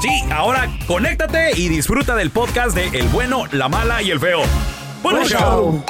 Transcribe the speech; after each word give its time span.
Sí, 0.00 0.22
ahora 0.30 0.68
conéctate 0.86 1.52
y 1.56 1.68
disfruta 1.68 2.14
del 2.14 2.30
podcast 2.30 2.76
de 2.76 2.88
El 2.98 3.08
bueno, 3.08 3.44
la 3.52 3.68
mala 3.68 4.02
y 4.02 4.10
el 4.10 4.20
feo. 4.20 4.42
¡Buen 5.02 5.24
show! 5.24 5.82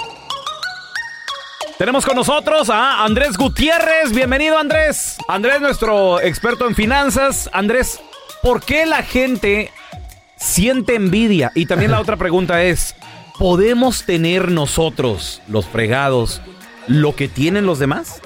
Tenemos 1.76 2.06
con 2.06 2.14
nosotros 2.14 2.70
a 2.70 3.04
Andrés 3.04 3.36
Gutiérrez. 3.36 4.12
Bienvenido, 4.12 4.58
Andrés. 4.58 5.16
Andrés, 5.26 5.60
nuestro 5.60 6.20
experto 6.20 6.68
en 6.68 6.76
finanzas. 6.76 7.50
Andrés, 7.52 8.00
¿por 8.42 8.62
qué 8.62 8.86
la 8.86 9.02
gente 9.02 9.72
siente 10.36 10.94
envidia? 10.94 11.50
Y 11.56 11.66
también 11.66 11.90
la 11.90 12.00
otra 12.00 12.16
pregunta 12.16 12.62
es, 12.62 12.94
¿podemos 13.38 14.04
tener 14.04 14.52
nosotros, 14.52 15.42
los 15.48 15.66
fregados, 15.66 16.40
lo 16.86 17.16
que 17.16 17.26
tienen 17.26 17.66
los 17.66 17.80
demás? 17.80 18.22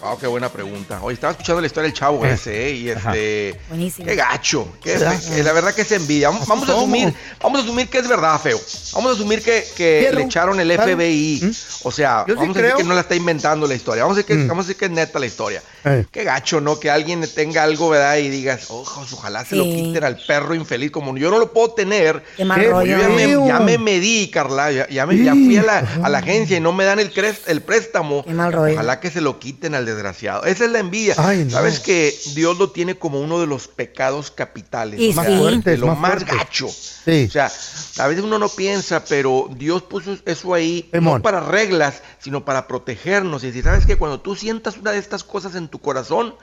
Wow, 0.00 0.18
qué 0.18 0.26
buena 0.26 0.48
pregunta. 0.48 0.98
Hoy 1.02 1.12
estaba 1.12 1.32
escuchando 1.32 1.60
la 1.60 1.66
historia 1.66 1.90
del 1.90 1.92
chavo 1.98 2.24
ese, 2.24 2.68
¿eh? 2.68 2.72
Y 2.72 2.88
este. 2.90 3.60
Buenísimo. 3.68 4.06
Qué 4.08 4.14
gacho. 4.16 4.66
Qué, 4.82 4.94
eh, 4.94 5.42
la 5.44 5.52
verdad 5.52 5.74
que 5.74 5.82
es 5.82 5.92
envidia. 5.92 6.30
Vamos, 6.30 6.48
vamos 6.48 6.68
a 6.70 6.72
asumir, 6.72 7.12
vamos 7.42 7.60
a 7.60 7.64
asumir 7.64 7.88
que 7.88 7.98
es 7.98 8.08
verdad, 8.08 8.40
feo. 8.40 8.58
Vamos 8.94 9.12
a 9.12 9.14
asumir 9.14 9.42
que, 9.42 9.62
que 9.76 10.10
le 10.10 10.22
echaron 10.22 10.58
el 10.58 10.72
FBI. 10.72 11.52
O 11.82 11.92
sea, 11.92 12.24
Yo 12.26 12.32
sí 12.34 12.38
vamos 12.40 12.56
a 12.56 12.60
decir 12.60 12.64
creo. 12.72 12.76
que 12.78 12.84
no 12.84 12.94
la 12.94 13.02
está 13.02 13.14
inventando 13.14 13.66
la 13.66 13.74
historia. 13.74 14.04
Vamos 14.04 14.16
a 14.16 14.20
decir 14.22 14.34
que, 14.36 14.42
Mm. 14.42 14.48
vamos 14.48 14.64
a 14.64 14.68
decir 14.68 14.78
que 14.78 14.84
es 14.86 14.90
neta 14.90 15.18
la 15.18 15.26
historia. 15.26 15.62
Eh. 15.84 16.06
Qué 16.10 16.24
gacho, 16.24 16.62
¿no? 16.62 16.80
Que 16.80 16.90
alguien 16.90 17.22
tenga 17.34 17.62
algo, 17.62 17.90
¿verdad? 17.90 18.16
Y 18.16 18.30
digas, 18.30 18.70
ojos, 18.70 19.12
ojalá 19.12 19.44
se 19.44 19.56
lo 19.56 19.64
quiten 19.64 20.02
al 20.02 20.16
perro 20.26 20.54
infeliz. 20.54 20.90
Como 20.90 21.14
yo 21.18 21.30
no 21.30 21.38
lo 21.38 21.52
puedo 21.52 21.72
tener. 21.72 22.22
Qué 22.38 22.44
mal 22.46 22.64
rollo. 22.64 22.96
yo 22.96 22.98
ya 23.02 23.08
me, 23.10 23.26
feo. 23.26 23.46
ya 23.46 23.60
me 23.60 23.76
medí, 23.76 24.30
Carla. 24.30 24.72
Ya, 24.72 24.88
ya 24.88 25.04
me, 25.04 25.22
ya 25.22 25.32
fui 25.32 25.58
a 25.58 25.62
la, 25.62 25.78
a 26.02 26.08
la 26.08 26.18
agencia 26.18 26.56
y 26.56 26.60
no 26.60 26.72
me 26.72 26.84
dan 26.86 27.00
el, 27.00 27.12
el 27.48 27.60
préstamo. 27.62 28.24
Qué 28.24 28.32
mal 28.32 28.50
rollo. 28.50 28.72
Ojalá 28.74 28.98
que 28.98 29.10
se 29.10 29.20
lo 29.20 29.38
quiten 29.38 29.74
al 29.74 29.89
desgraciado. 29.94 30.44
Esa 30.44 30.64
es 30.64 30.70
la 30.70 30.78
envidia. 30.78 31.14
Ay, 31.18 31.44
no. 31.44 31.50
Sabes 31.50 31.80
que 31.80 32.14
Dios 32.34 32.58
lo 32.58 32.70
tiene 32.70 32.96
como 32.96 33.20
uno 33.20 33.40
de 33.40 33.46
los 33.46 33.68
pecados 33.68 34.30
capitales. 34.30 34.98
Y 35.00 35.10
o 35.10 35.12
sea, 35.12 35.24
sí. 35.24 35.76
Lo 35.76 35.86
más 35.88 35.98
más, 35.98 36.10
fuerte. 36.12 36.36
gacho. 36.36 36.68
Sí. 36.68 37.26
O 37.28 37.30
sea, 37.30 37.50
a 37.98 38.06
veces 38.08 38.24
uno 38.24 38.38
no 38.38 38.48
piensa, 38.48 39.04
pero 39.04 39.48
Dios 39.56 39.82
puso 39.82 40.16
eso 40.26 40.54
ahí 40.54 40.88
no 40.92 41.20
para 41.22 41.40
reglas, 41.40 42.02
sino 42.18 42.44
para 42.44 42.66
protegernos. 42.66 43.42
Y 43.44 43.48
decir, 43.48 43.64
¿sabes 43.64 43.86
que 43.86 43.96
Cuando 43.96 44.20
tú 44.20 44.34
sientas 44.36 44.76
una 44.76 44.92
de 44.92 44.98
estas 44.98 45.24
cosas 45.24 45.54
en 45.54 45.68
tu 45.68 45.78
corazón, 45.80 46.34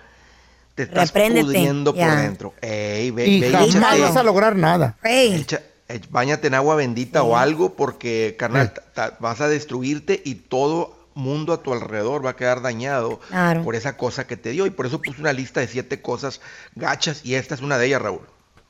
te 0.76 0.84
estás 0.84 1.08
Repréndete, 1.10 1.46
pudriendo 1.46 1.96
por 1.96 2.16
dentro. 2.16 2.54
Ey, 2.62 3.10
ve, 3.12 3.28
Y 3.28 3.40
ve, 3.42 3.52
jamás 3.52 3.70
échate- 3.76 4.02
vas 4.02 4.16
a 4.16 4.24
lograr 4.24 4.56
nada. 4.56 4.96
Ey, 5.04 5.34
Echa- 5.44 5.62
eh, 5.90 6.02
Báñate 6.10 6.48
en 6.48 6.54
agua 6.54 6.76
bendita 6.76 7.24
o 7.24 7.38
algo 7.38 7.74
porque, 7.76 8.36
carnal, 8.38 8.74
vas 9.20 9.42
a 9.42 9.48
destruirte 9.48 10.22
y 10.24 10.36
todo 10.36 10.97
mundo 11.18 11.52
a 11.54 11.62
tu 11.64 11.74
alrededor 11.74 12.26
va 12.26 12.30
a 12.32 12.36
quedar 12.36 12.62
dañado 12.62 13.20
Claro. 13.28 13.64
por 13.64 13.76
esa 13.76 13.98
cosa 13.98 14.26
que 14.28 14.38
te 14.38 14.52
dio. 14.52 14.66
Y 14.66 14.70
por 14.70 14.86
eso 14.86 15.02
puse 15.02 15.20
una 15.20 15.34
lista 15.34 15.60
de 15.60 15.68
siete 15.68 16.02
cosas 16.02 16.40
gachas 16.76 17.22
y 17.26 17.36
esta 17.36 17.56
es 17.56 17.62
una 17.62 17.78
de 17.78 17.88
ellas, 17.88 18.02
Raúl. 18.02 18.22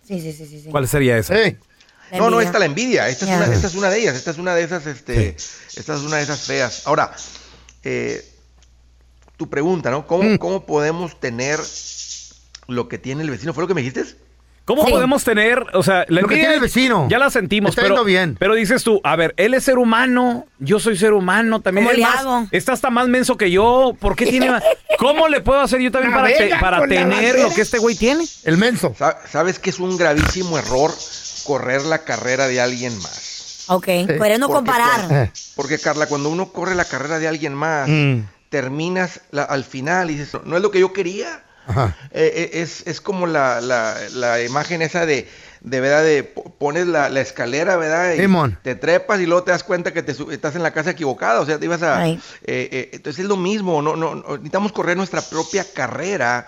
sí, 0.07 0.19
sí, 0.21 0.31
sí, 0.33 0.45
sí. 0.47 0.61
sí. 0.61 0.69
¿Cuál 0.69 0.87
sería 0.87 1.17
esa? 1.17 1.35
No, 2.17 2.29
no, 2.29 2.39
esta 2.39 2.57
la 2.57 2.65
envidia. 2.65 3.09
Esta, 3.09 3.25
Ya. 3.25 3.35
es 3.41 3.45
una, 3.47 3.53
esta 3.55 3.67
es 3.67 3.75
una 3.75 3.89
de 3.89 3.99
ellas. 3.99 4.15
Esta 4.15 4.31
es 4.31 4.37
una 4.37 4.55
de 4.55 4.63
esas, 4.63 4.85
este, 4.87 5.35
esta 5.75 5.93
es 5.95 6.01
una 6.01 6.15
de 6.17 6.23
esas 6.23 6.41
feas. 6.41 6.87
Ahora, 6.87 7.13
eh, 7.83 8.25
tu 9.35 9.49
pregunta, 9.49 9.91
¿no? 9.91 10.07
¿Cómo, 10.07 10.23
Mm. 10.23 10.37
¿Cómo 10.37 10.65
podemos 10.65 11.19
tener 11.19 11.59
lo 12.67 12.87
que 12.87 12.97
tiene 12.97 13.23
el 13.23 13.29
vecino? 13.29 13.53
¿Fue 13.53 13.63
lo 13.63 13.67
que 13.67 13.73
me 13.73 13.81
dijiste? 13.81 14.15
¿Cómo 14.67 14.85
Sí. 14.85 14.91
podemos 14.91 15.23
tener, 15.23 15.63
o 15.73 15.81
sea, 15.81 16.03
la 16.09 16.19
Lo 16.21 16.27
que 16.27 16.35
tiene 16.35 16.55
el 16.55 16.59
vecino. 16.59 17.07
Ya 17.09 17.17
la 17.19 17.29
sentimos, 17.29 17.69
Está 17.69 17.83
pero, 17.83 17.95
yendo 17.95 18.03
bien. 18.03 18.35
pero 18.37 18.53
dices 18.53 18.83
tú, 18.83 18.99
a 19.05 19.15
ver, 19.15 19.33
él 19.37 19.53
es 19.53 19.63
ser 19.63 19.77
humano, 19.77 20.45
yo 20.59 20.77
soy 20.79 20.97
ser 20.97 21.13
humano 21.13 21.61
también. 21.61 21.85
¿Cómo 21.85 21.91
Es 21.93 21.97
le 21.99 22.03
más, 22.03 22.17
hago? 22.17 22.47
Está 22.51 22.73
hasta 22.73 22.89
más 22.89 23.07
menso 23.07 23.37
que 23.37 23.49
yo, 23.49 23.95
¿por 23.97 24.17
qué 24.17 24.25
tiene 24.25 24.51
más? 24.51 24.61
¿Cómo 24.99 25.29
le 25.29 25.39
puedo 25.39 25.61
hacer 25.61 25.79
yo 25.79 25.89
también 25.89 26.11
para, 26.13 26.27
te- 26.27 26.87
tener 26.95 27.39
lo 27.39 27.49
que 27.53 27.61
este 27.61 27.77
güey 27.77 27.95
tiene? 27.95 28.25
el 28.43 28.57
menso. 28.57 28.93
Sa- 28.99 29.17
¿Sabes 29.31 29.57
que 29.57 29.69
es 29.69 29.79
un 29.79 29.95
gravísimo 29.95 30.57
error 30.57 30.91
correr 31.45 31.83
la 31.83 31.99
carrera 31.99 32.47
de 32.49 32.59
alguien 32.59 32.93
más? 33.01 33.65
Ok, 33.69 33.85
pero 34.19 34.37
no 34.37 34.47
Porque 34.47 34.53
comparar. 34.53 35.31
Porque, 35.55 35.79
Carla, 35.79 36.07
cuando 36.07 36.27
uno 36.27 36.51
corre 36.51 36.75
la 36.75 36.83
carrera 36.83 37.19
de 37.19 37.29
alguien 37.29 37.53
más, 37.53 37.87
Mm. 37.87 38.19
terminas 38.49 39.21
la- 39.31 39.43
al 39.43 39.63
final 39.63 40.09
y 40.11 40.15
dices, 40.15 40.41
no 40.43 40.55
es 40.57 40.61
lo 40.61 40.71
que 40.71 40.79
yo 40.81 40.91
quería. 40.91 41.43
Eh, 42.11 42.31
eh, 42.35 42.49
es, 42.61 42.85
es 42.87 43.01
como 43.01 43.27
la, 43.27 43.59
la- 43.61 43.97
la 44.13 44.41
imagen 44.41 44.81
esa 44.81 45.05
de, 45.05 45.27
de 45.61 45.79
verdad, 45.81 46.03
de 46.03 46.23
po- 46.23 46.43
pones 46.57 46.87
la, 46.87 47.09
la 47.09 47.21
escalera, 47.21 47.75
¿verdad? 47.75 48.13
Y 48.13 48.19
Simón. 48.21 48.57
te 48.63 48.75
trepas 48.75 49.19
y 49.19 49.25
luego 49.25 49.43
te 49.43 49.51
das 49.51 49.63
cuenta 49.63 49.91
que 49.93 50.01
te 50.03 50.13
estás 50.31 50.55
en 50.55 50.63
la 50.63 50.71
casa 50.71 50.91
equivocada, 50.91 51.39
o 51.41 51.45
sea, 51.45 51.59
te 51.59 51.65
ibas 51.65 51.83
a... 51.83 52.01
Eh, 52.45 52.69
eh, 52.71 52.89
entonces 52.93 53.23
es 53.23 53.27
lo 53.29 53.37
mismo, 53.37 53.81
no, 53.81 53.95
no, 53.95 54.15
no, 54.15 54.31
necesitamos 54.33 54.71
correr 54.71 54.95
nuestra 54.97 55.21
propia 55.21 55.65
carrera 55.73 56.47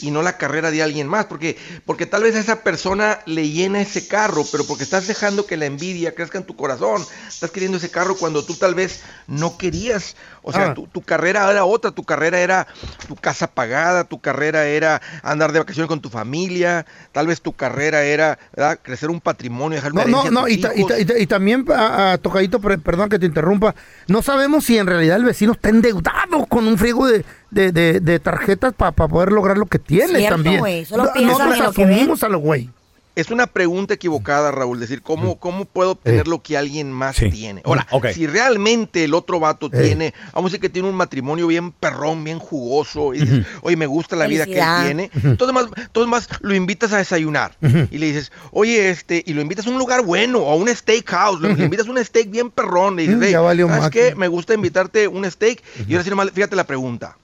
y 0.00 0.10
no 0.10 0.22
la 0.22 0.36
carrera 0.38 0.70
de 0.70 0.82
alguien 0.82 1.08
más, 1.08 1.26
porque, 1.26 1.56
porque 1.84 2.06
tal 2.06 2.22
vez 2.22 2.34
a 2.36 2.40
esa 2.40 2.62
persona 2.62 3.20
le 3.26 3.48
llena 3.50 3.80
ese 3.80 4.06
carro, 4.06 4.44
pero 4.50 4.64
porque 4.66 4.84
estás 4.84 5.06
dejando 5.06 5.46
que 5.46 5.56
la 5.56 5.66
envidia 5.66 6.14
crezca 6.14 6.38
en 6.38 6.44
tu 6.44 6.56
corazón, 6.56 7.04
estás 7.28 7.50
queriendo 7.50 7.78
ese 7.78 7.90
carro 7.90 8.16
cuando 8.16 8.44
tú 8.44 8.54
tal 8.54 8.74
vez 8.74 9.00
no 9.26 9.56
querías, 9.58 10.16
o 10.42 10.52
sea, 10.52 10.68
Ah. 10.70 10.74
tu, 10.74 10.86
tu 10.86 11.02
carrera 11.02 11.50
era 11.50 11.64
otra, 11.64 11.90
tu 11.90 12.04
carrera 12.04 12.40
era 12.40 12.66
tu 13.06 13.16
casa 13.16 13.46
pagada, 13.48 14.04
tu 14.04 14.20
carrera 14.20 14.66
era 14.66 15.00
andar 15.22 15.52
de 15.52 15.58
vacaciones 15.58 15.88
con 15.88 16.00
tu 16.00 16.08
familia, 16.10 16.86
tal 17.12 17.26
vez 17.26 17.40
tu 17.40 17.52
carrera 17.52 18.02
era 18.04 18.38
¿verdad? 18.56 18.78
crecer 18.82 19.10
un 19.10 19.20
patrimonio, 19.20 19.76
dejar 19.76 19.92
una 19.92 20.04
No, 20.04 20.24
no, 20.24 20.30
no, 20.42 20.48
y, 20.48 20.58
ta- 20.58 20.72
y 20.74 20.80
hijos. 20.80 20.92
ta- 20.92 20.98
y 21.00 21.04
ta- 21.04 21.18
y 21.18 21.26
también, 21.26 21.64
a, 21.74 22.12
a 22.12 22.18
Tocadito, 22.18 22.60
per- 22.60 22.80
perdón 22.80 23.08
que 23.08 23.18
te 23.18 23.26
interrumpa, 23.26 23.74
no 24.06 24.22
sabemos 24.22 24.64
si 24.64 24.78
en 24.78 24.86
realidad 24.86 25.16
el 25.16 25.24
vecino 25.24 25.52
está 25.52 25.68
endeudado 25.68 26.46
con 26.48 26.66
un 26.68 26.78
friego 26.78 27.06
de, 27.06 27.24
de, 27.50 27.72
de- 27.72 28.00
de 28.00 28.18
tarjetas 28.20 28.74
para 28.74 28.92
poder 28.92 29.32
lograr 29.32 29.56
lo 29.58 29.66
que 29.66 29.78
tiene 29.78 30.18
Cierto, 30.18 30.36
también. 30.36 30.58
güey, 30.58 30.84
solo 30.84 31.04
No- 31.14 31.20
nosotros 31.22 31.60
asumimos 31.60 32.22
a 32.22 32.28
lo 32.28 32.38
güey. 32.38 32.70
es 33.16 33.30
una 33.32 33.48
pregunta 33.48 33.94
equivocada, 33.94 34.52
Raúl, 34.52 34.78
decir, 34.78 35.02
¿cómo, 35.02 35.40
cómo 35.40 35.64
puedo 35.64 35.90
obtener 35.92 36.28
lo 36.28 36.40
que 36.40 36.56
alguien 36.56 36.92
más 36.92 37.16
Sí. 37.16 37.28
tiene? 37.30 37.62
Ahora, 37.64 37.84
si 38.14 38.28
realmente 38.28 39.02
el 39.02 39.12
otro 39.12 39.40
vato 39.40 39.66
Eh. 39.72 39.82
tiene, 39.82 40.14
vamos 40.32 40.50
a 40.50 40.52
decir 40.52 40.60
que 40.60 40.68
tiene 40.68 40.88
un 40.88 40.94
matrimonio 40.94 41.48
bien 41.48 41.72
perrón, 41.72 42.22
bien 42.22 42.38
jugoso, 42.38 43.14
y 43.14 43.20
dices, 43.22 43.44
oye, 43.62 43.76
me 43.76 43.86
gusta 43.86 44.14
la 44.14 44.28
vida 44.28 44.44
que 44.46 44.60
él 44.60 44.64
tiene, 44.84 45.10
entonces 45.24 45.52
más, 45.52 45.66
entonces 45.76 46.08
más 46.08 46.28
lo 46.42 46.54
invitas 46.54 46.92
a 46.92 46.98
desayunar 46.98 47.56
y 47.90 47.98
le 47.98 48.06
dices, 48.06 48.30
oye, 48.52 48.88
este, 48.90 49.24
y 49.26 49.32
lo 49.32 49.40
invitas 49.42 49.66
a 49.66 49.70
un 49.70 49.78
lugar 49.78 50.04
bueno, 50.04 50.38
o 50.38 50.52
a 50.52 50.54
un 50.54 50.68
steakhouse, 50.68 51.40
le, 51.40 51.54
le 51.56 51.64
invitas 51.64 51.88
a 51.88 51.90
un 51.90 52.04
steak 52.04 52.30
bien 52.30 52.50
perrón, 52.52 52.94
le 52.94 53.02
dices, 53.02 53.16
Mm, 53.16 53.22
"Hey, 53.24 53.32
¿sabes 53.32 53.90
qué? 53.90 54.14
Me 54.14 54.28
gusta 54.28 54.54
invitarte 54.54 55.08
un 55.08 55.28
steak, 55.28 55.60
y 55.88 55.92
ahora 55.94 56.04
sí 56.04 56.10
nomás, 56.10 56.30
fíjate 56.30 56.54
la 56.54 56.68
pregunta, 56.68 57.16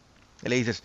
y 0.45 0.49
le 0.49 0.57
dices, 0.57 0.83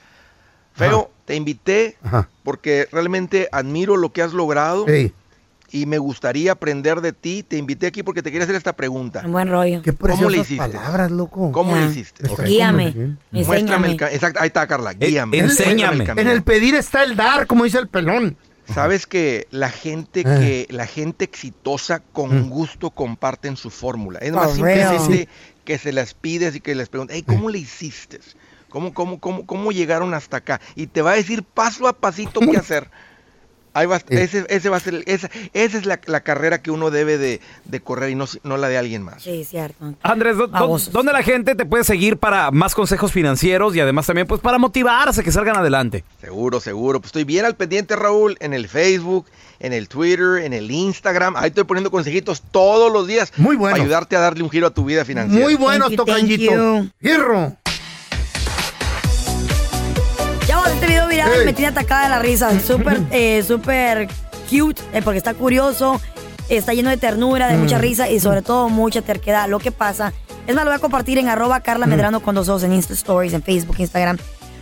Feo, 0.73 1.11
te 1.25 1.35
invité 1.35 1.97
Ajá. 2.03 2.29
porque 2.43 2.87
realmente 2.91 3.49
admiro 3.51 3.97
lo 3.97 4.13
que 4.13 4.21
has 4.21 4.33
logrado 4.33 4.87
Ey, 4.87 5.11
y 5.71 5.85
me 5.85 5.97
gustaría 5.97 6.53
aprender 6.53 7.01
de 7.01 7.11
ti. 7.13 7.43
Te 7.43 7.57
invité 7.57 7.87
aquí 7.87 8.01
porque 8.01 8.23
te 8.23 8.31
quería 8.31 8.43
hacer 8.45 8.55
esta 8.55 8.73
pregunta. 8.73 9.21
Un 9.25 9.31
buen 9.33 9.49
rollo. 9.49 9.81
qué 9.81 9.93
¿Cómo 9.93 10.29
le 10.29 10.37
hiciste? 10.39 10.57
palabras, 10.57 11.11
loco. 11.11 11.51
¿Cómo 11.51 11.75
Ya. 11.75 11.81
le 11.85 11.91
hiciste? 11.91 12.23
Guíame. 12.43 12.93
como- 12.93 13.17
Muéstrame 13.45 13.87
el 13.91 14.01
Exacto, 14.03 14.39
ahí 14.41 14.47
está, 14.47 14.65
Carla. 14.67 14.91
Eh, 14.93 15.07
Guíame. 15.07 15.37
enséñame. 15.37 16.05
el 16.05 16.19
En 16.19 16.27
el 16.27 16.43
pedir 16.43 16.75
está 16.75 17.03
el 17.03 17.15
dar, 17.15 17.45
como 17.45 17.65
dice 17.65 17.77
el 17.77 17.87
pelón. 17.87 18.37
Sabes 18.73 19.05
que 19.07 19.47
la 19.49 19.69
gente 19.69 20.23
que 20.23 20.67
la 20.69 20.85
gente 20.85 21.25
exitosa 21.25 21.99
con 22.13 22.49
gusto 22.51 22.91
comparten 22.91 23.57
su 23.57 23.69
fórmula. 23.71 24.19
Es 24.19 24.31
más 24.31 24.53
simplemente 24.53 25.27
que 25.65 25.77
se 25.79 25.91
las 25.91 26.13
pides 26.13 26.55
y 26.55 26.61
que 26.61 26.73
les 26.75 26.87
preguntas, 26.87 27.15
hey, 27.15 27.23
¿cómo 27.27 27.49
le 27.49 27.57
hiciste? 27.57 28.19
¿Cómo, 28.69 28.93
cómo, 28.93 29.19
cómo, 29.19 29.45
¿Cómo 29.45 29.71
llegaron 29.71 30.13
hasta 30.13 30.37
acá? 30.37 30.61
Y 30.75 30.87
te 30.87 31.01
va 31.01 31.11
a 31.11 31.15
decir 31.15 31.43
paso 31.43 31.87
a 31.87 31.93
pasito 31.93 32.39
qué 32.39 32.57
hacer. 32.57 32.89
Ahí 33.71 33.85
va, 33.85 34.01
ese, 34.09 34.45
ese 34.49 34.67
va 34.69 34.77
a 34.77 34.79
ser, 34.79 35.03
esa, 35.05 35.29
esa 35.53 35.77
es 35.77 35.85
la, 35.85 36.01
la 36.07 36.21
carrera 36.21 36.59
que 36.59 36.71
uno 36.71 36.89
debe 36.89 37.19
de, 37.19 37.39
de 37.65 37.79
correr 37.81 38.09
y 38.09 38.15
no, 38.15 38.25
no 38.43 38.57
la 38.57 38.67
de 38.67 38.79
alguien 38.79 39.03
más. 39.03 39.21
Sí, 39.21 39.45
cierto. 39.45 39.93
Andrés, 40.01 40.37
¿dó- 40.37 40.47
dó- 40.47 40.51
Babosos. 40.51 40.91
¿dónde 40.91 41.13
la 41.13 41.21
gente 41.21 41.53
te 41.53 41.65
puede 41.67 41.83
seguir 41.83 42.17
para 42.17 42.49
más 42.49 42.73
consejos 42.73 43.11
financieros 43.11 43.75
y 43.75 43.79
además 43.79 44.07
también 44.07 44.25
pues 44.25 44.41
para 44.41 44.57
motivarse 44.57 45.23
que 45.23 45.31
salgan 45.31 45.55
adelante? 45.55 46.03
Seguro, 46.19 46.59
seguro. 46.59 46.99
Pues 46.99 47.09
estoy 47.09 47.25
bien 47.25 47.45
al 47.45 47.55
pendiente, 47.55 47.95
Raúl, 47.95 48.37
en 48.39 48.55
el 48.55 48.67
Facebook, 48.67 49.27
en 49.59 49.71
el 49.71 49.87
Twitter, 49.87 50.43
en 50.43 50.53
el 50.53 50.71
Instagram. 50.71 51.35
Ahí 51.37 51.49
estoy 51.49 51.63
poniendo 51.63 51.91
consejitos 51.91 52.41
todos 52.51 52.91
los 52.91 53.05
días. 53.05 53.31
Muy 53.37 53.55
bueno. 53.55 53.73
Para 53.75 53.83
ayudarte 53.83 54.15
a 54.15 54.19
darle 54.19 54.41
un 54.43 54.49
giro 54.49 54.65
a 54.65 54.71
tu 54.71 54.83
vida 54.83 55.05
financiera. 55.05 55.45
Muy 55.45 55.55
thank 55.57 55.95
tocañito. 55.95 56.51
you. 57.01 57.68
Este 60.67 60.87
video 60.87 61.07
viral 61.07 61.31
Ey. 61.39 61.45
me 61.45 61.53
tiene 61.53 61.69
atacada 61.69 62.03
de 62.03 62.09
la 62.09 62.19
risa. 62.19 62.59
Súper, 62.59 62.99
eh, 63.11 63.43
súper 63.43 64.07
cute, 64.49 64.81
eh, 64.93 65.01
porque 65.03 65.17
está 65.17 65.33
curioso, 65.33 65.99
está 66.49 66.73
lleno 66.73 66.89
de 66.89 66.97
ternura, 66.97 67.47
de 67.47 67.57
Mm. 67.57 67.61
mucha 67.61 67.77
risa 67.77 68.09
y 68.09 68.19
sobre 68.19 68.41
todo 68.41 68.69
mucha 68.69 69.01
terquedad. 69.01 69.47
Lo 69.49 69.59
que 69.59 69.71
pasa, 69.71 70.13
es 70.47 70.55
más, 70.55 70.63
lo 70.65 70.71
voy 70.71 70.77
a 70.77 70.81
compartir 70.81 71.17
en 71.17 71.27
arroba 71.29 71.59
Carla 71.61 71.85
Mm. 71.85 71.89
Medrano 71.89 72.19
con 72.21 72.35
dos 72.35 72.49
ojos 72.49 72.63
en 72.63 72.73
Insta 72.73 72.93
Stories, 72.93 73.33
en 73.33 73.43
Facebook, 73.43 73.75
Instagram. 73.79 74.17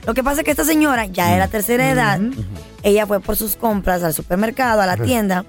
Lo 0.05 0.13
que 0.13 0.23
pasa 0.23 0.41
es 0.41 0.45
que 0.45 0.51
esta 0.51 0.63
señora 0.65 1.05
ya 1.05 1.27
Mm. 1.27 1.33
era 1.33 1.47
tercera 1.47 1.89
edad, 1.89 2.19
ella 2.83 3.05
fue 3.05 3.19
por 3.19 3.35
sus 3.35 3.55
compras 3.55 4.03
al 4.03 4.13
supermercado, 4.13 4.81
a 4.81 4.85
la 4.85 4.97
tienda, 4.97 5.45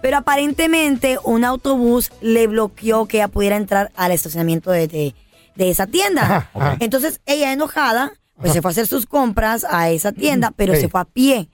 pero 0.00 0.18
aparentemente 0.18 1.18
un 1.24 1.44
autobús 1.44 2.10
le 2.20 2.46
bloqueó 2.46 3.06
que 3.06 3.18
ella 3.18 3.28
pudiera 3.28 3.56
entrar 3.56 3.90
al 3.96 4.12
estacionamiento 4.12 4.70
de, 4.70 4.86
de- 4.88 5.14
de 5.54 5.70
esa 5.70 5.86
tienda. 5.86 6.22
Ajá, 6.22 6.50
ajá. 6.54 6.76
Entonces 6.80 7.20
ella 7.26 7.52
enojada, 7.52 8.12
pues 8.42 8.52
se 8.52 8.60
fue 8.60 8.70
a 8.70 8.72
hacer 8.72 8.86
sus 8.86 9.06
compras 9.06 9.64
a 9.68 9.88
esa 9.88 10.12
tienda, 10.12 10.52
pero 10.54 10.74
se 10.74 10.88
fue 10.88 11.00
a 11.00 11.04
pie. 11.06 11.48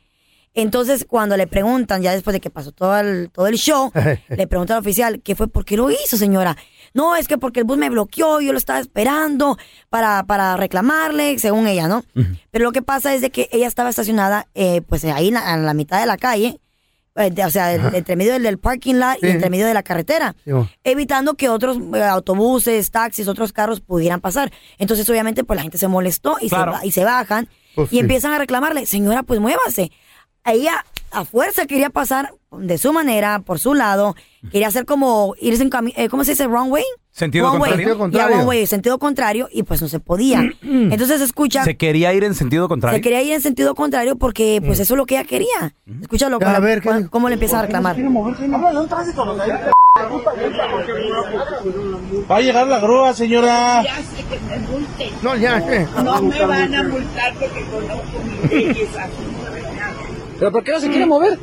Entonces, 0.54 1.04
cuando 1.08 1.36
le 1.36 1.46
preguntan, 1.46 2.02
ya 2.02 2.12
después 2.12 2.32
de 2.34 2.40
que 2.40 2.50
pasó 2.50 2.72
todo 2.72 2.98
el, 2.98 3.30
todo 3.30 3.46
el 3.46 3.56
show, 3.56 3.92
le 4.28 4.46
pregunta 4.48 4.74
al 4.74 4.80
oficial, 4.80 5.20
¿qué 5.22 5.36
fue? 5.36 5.46
¿Por 5.46 5.64
qué 5.64 5.76
lo 5.76 5.88
hizo, 5.90 6.16
señora? 6.16 6.56
No, 6.94 7.14
es 7.14 7.28
que 7.28 7.38
porque 7.38 7.60
el 7.60 7.64
bus 7.64 7.78
me 7.78 7.90
bloqueó, 7.90 8.40
yo 8.40 8.50
lo 8.52 8.58
estaba 8.58 8.80
esperando 8.80 9.56
para, 9.88 10.24
para 10.24 10.56
reclamarle, 10.56 11.38
según 11.38 11.68
ella, 11.68 11.86
¿no? 11.86 12.04
Pero 12.50 12.64
lo 12.64 12.72
que 12.72 12.82
pasa 12.82 13.14
es 13.14 13.20
de 13.20 13.30
que 13.30 13.48
ella 13.52 13.68
estaba 13.68 13.90
estacionada, 13.90 14.48
eh, 14.54 14.80
pues 14.80 15.04
ahí 15.04 15.28
en 15.28 15.34
la, 15.34 15.54
en 15.54 15.64
la 15.64 15.74
mitad 15.74 16.00
de 16.00 16.06
la 16.06 16.16
calle, 16.16 16.58
de- 17.18 17.44
o 17.44 17.50
sea, 17.50 17.74
entre 17.74 18.16
medio 18.16 18.32
del, 18.32 18.42
del 18.42 18.58
parking 18.58 18.94
lot 18.94 19.18
Sí. 19.20 19.26
y 19.26 19.30
entre 19.30 19.50
medio 19.50 19.66
de 19.66 19.74
la 19.74 19.82
carretera, 19.82 20.34
Sí, 20.44 20.50
evitando 20.84 21.34
que 21.34 21.48
otros 21.48 21.78
eh, 21.94 22.02
autobuses, 22.02 22.90
taxis, 22.90 23.28
otros 23.28 23.52
carros 23.52 23.80
pudieran 23.80 24.20
pasar. 24.20 24.52
Entonces, 24.78 25.08
obviamente, 25.10 25.44
pues 25.44 25.56
la 25.56 25.62
gente 25.62 25.78
se 25.78 25.88
molestó 25.88 26.36
y, 26.40 26.48
Claro. 26.48 26.78
se, 26.80 26.86
y 26.86 26.92
se 26.92 27.04
bajan 27.04 27.48
Pues 27.74 27.88
y 27.92 27.96
sí. 27.96 27.98
empiezan 28.00 28.32
a 28.32 28.38
reclamarle, 28.38 28.86
señora, 28.86 29.22
pues 29.22 29.40
muévase. 29.40 29.90
Ella 30.52 30.84
a 31.10 31.24
fuerza 31.24 31.66
quería 31.66 31.88
pasar 31.90 32.34
de 32.52 32.76
su 32.78 32.92
manera, 32.92 33.40
por 33.40 33.58
su 33.58 33.74
lado, 33.74 34.14
quería 34.52 34.68
hacer 34.68 34.84
como 34.84 35.34
irse 35.40 35.62
en 35.62 35.70
camino, 35.70 35.96
¿cómo 36.10 36.24
se 36.24 36.32
dice? 36.32 36.46
Wrong 36.46 36.70
way. 36.70 36.84
Sentido 37.12 37.46
Wrong 37.46 37.60
way. 37.60 37.70
contrario. 37.70 37.76
Sentido 37.88 37.98
contrario. 37.98 38.36
Wrong 38.36 38.48
way, 38.48 38.66
sentido 38.66 38.98
contrario, 38.98 39.48
y 39.52 39.62
pues 39.64 39.82
no 39.82 39.88
se 39.88 40.00
podía. 40.00 40.40
Entonces 40.62 41.20
escucha, 41.20 41.64
Se 41.64 41.76
quería 41.76 42.12
ir 42.12 42.24
en 42.24 42.34
sentido 42.34 42.68
contrario. 42.68 42.96
se 42.98 43.00
quería 43.02 43.22
ir 43.22 43.32
en 43.32 43.40
sentido 43.40 43.74
contrario 43.74 44.16
porque 44.16 44.62
pues 44.64 44.80
eso 44.80 44.94
es 44.94 44.98
lo 44.98 45.06
que 45.06 45.16
ella 45.16 45.24
quería. 45.24 45.74
Escúchalo, 46.00 46.38
A 46.44 46.58
ver, 46.60 46.80
¿qué? 46.82 46.88
cómo, 46.88 47.10
cómo 47.10 47.28
le 47.28 47.34
empieza 47.34 47.58
a 47.58 47.62
reclamar. 47.62 47.96
Va 52.30 52.36
a 52.36 52.40
llegar 52.40 52.66
la 52.66 52.78
grúa, 52.80 53.12
señora. 53.14 53.82
Ya 53.82 53.96
sé 53.96 54.24
que 54.30 54.38
me 54.40 54.58
multen. 54.68 55.10
No, 55.22 55.36
ya. 55.36 55.58
eh. 55.58 55.86
No 56.04 56.22
me 56.22 56.44
van 56.44 56.74
a 56.74 56.82
multar 56.84 57.34
porque 57.38 57.64
conozco 57.64 58.18
mis 58.24 58.50
leyes 58.52 58.96
aquí. 58.96 59.12
¿Pero 60.38 60.52
por 60.52 60.64
qué 60.64 60.72
no 60.72 60.80
se 60.80 60.88
quiere 60.88 61.06
mover? 61.06 61.38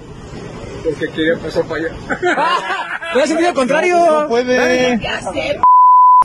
Porque 0.83 1.07
quiere 1.09 1.37
pasar 1.37 1.63
para 1.63 1.81
allá. 1.81 1.93
¿Pero 3.13 3.23
es 3.23 3.29
sentido 3.29 3.53
contrario? 3.53 4.21
No 4.21 4.27
puede. 4.27 4.99
Ya 4.99 5.21
sé, 5.21 5.59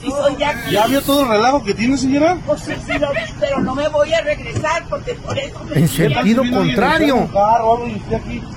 si 0.00 0.11
soy 0.11 0.37
de 0.37 0.44
aquí. 0.44 0.70
¿Ya 0.70 0.87
vio 0.87 1.02
todo 1.02 1.23
el 1.23 1.29
relajo 1.29 1.62
que 1.62 1.75
tiene, 1.75 1.97
señora? 1.97 2.38
Pues 2.47 2.61
sí, 2.62 2.73
sí 2.87 2.99
lo 2.99 3.11
vi, 3.11 3.20
pero 3.38 3.61
no 3.61 3.75
me 3.75 3.88
voy 3.88 4.12
a 4.12 4.20
regresar 4.23 4.85
porque 4.88 5.14
por 5.14 5.38
eso 5.38 5.64
me 5.64 5.81
En 5.81 5.88
sentido 5.88 6.43
contrario. 6.50 7.29